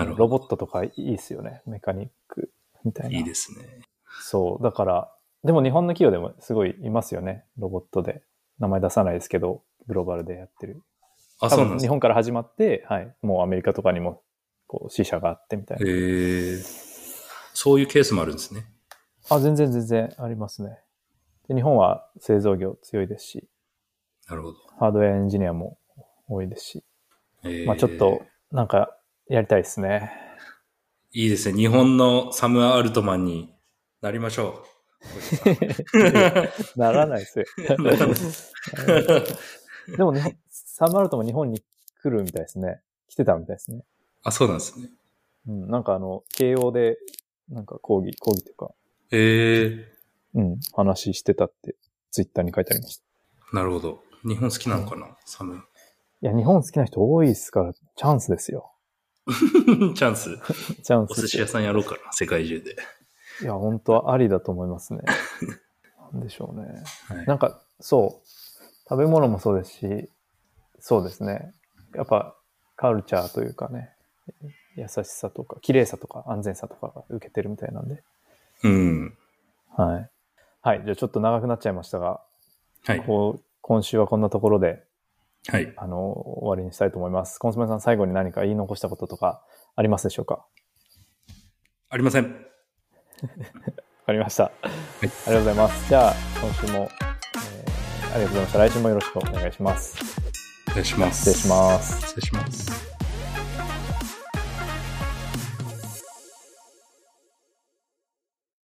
[0.00, 0.38] なるほロど。
[0.38, 1.62] ボットとかいいですよね。
[1.66, 2.50] メカニック
[2.84, 3.16] みたいな。
[3.18, 3.80] いいですね。
[4.22, 4.62] そう。
[4.62, 5.12] だから、
[5.44, 7.44] でも日本の企業でもすごいいますよね。
[7.58, 8.22] ロボットで。
[8.58, 10.82] 名前出さないですけど、グローバルでやってる。
[11.40, 11.80] あ、そうなんですか。
[11.82, 13.14] 日本から始まって、はい。
[13.22, 14.22] もうアメリカとかにも、
[14.66, 15.88] こう、支社があってみたいえな。
[15.88, 16.62] ー、
[17.54, 18.66] そういうケースもあるんですね。
[19.30, 20.78] あ、全然全然ありますね。
[21.48, 23.48] で日本は製造業強いですし、
[24.28, 24.56] なるほど。
[24.78, 25.78] ハードウェアエンジニアも
[26.28, 26.84] 多いですし、
[27.44, 28.22] えーまあちょっと、
[28.52, 28.96] なんか、
[29.30, 30.10] やりたいですね。
[31.12, 31.56] いいですね。
[31.56, 33.54] 日本のサム・アルトマンに
[34.02, 34.64] なりましょ
[36.74, 37.44] ならないですよ。
[39.96, 41.62] でも日本、サムアルトも日本に
[42.02, 42.82] 来るみたいですね。
[43.08, 43.84] 来てたみたいですね。
[44.24, 44.90] あ、そうなんですね。
[45.46, 46.98] うん、なんかあの、慶応で、
[47.48, 48.74] なんか講義、講義というか、
[49.12, 49.84] えー、
[50.34, 51.76] うん、話してたって、
[52.10, 53.04] ツイッターに書いてありました。
[53.56, 54.02] なるほど。
[54.24, 55.62] 日本好きなのかな、サム。
[56.20, 58.72] いや、日本好きな人多いですから、チャンスですよ。
[59.94, 60.38] チャンス。
[60.82, 62.76] チャンスお寿司屋さんやろうかな、世界中で。
[63.42, 65.00] いや、本当はありだと思いますね。
[66.12, 66.84] なんでしょうね。
[67.08, 68.26] はいなんか、そう。
[68.88, 70.10] 食べ物もそうですし、
[70.80, 71.52] そうですね。
[71.94, 72.34] やっぱ、
[72.76, 73.94] カルチャーというかね、
[74.74, 78.02] 優しさとか、綺麗さとか、安全さとかが受けてるみたいなんで。
[78.64, 79.16] うん。
[79.68, 80.10] はい。
[80.62, 80.82] はい。
[80.84, 82.20] じゃあちょっと長くなっちゃいましたが、
[82.84, 83.04] はい。
[83.04, 84.82] こう、今週はこんなところで、
[85.48, 85.72] はい。
[85.76, 85.98] あの、
[86.42, 87.38] 終わりにしたいと思います。
[87.38, 89.42] コンソメさん、最後に何か言い残したこととか
[89.76, 90.44] ありますでしょうか？
[91.88, 92.24] ありません。
[92.30, 92.30] わ
[94.06, 94.44] かりました。
[94.44, 94.50] あ
[95.02, 95.88] りがとうございます。
[95.88, 97.10] じゃあ、今週も、えー
[98.12, 98.58] ありがとうございました。
[98.58, 99.96] 来週もよろしくお願いします。
[100.68, 101.18] お願いします。
[101.20, 102.00] 失礼します。
[102.08, 102.89] 失礼します。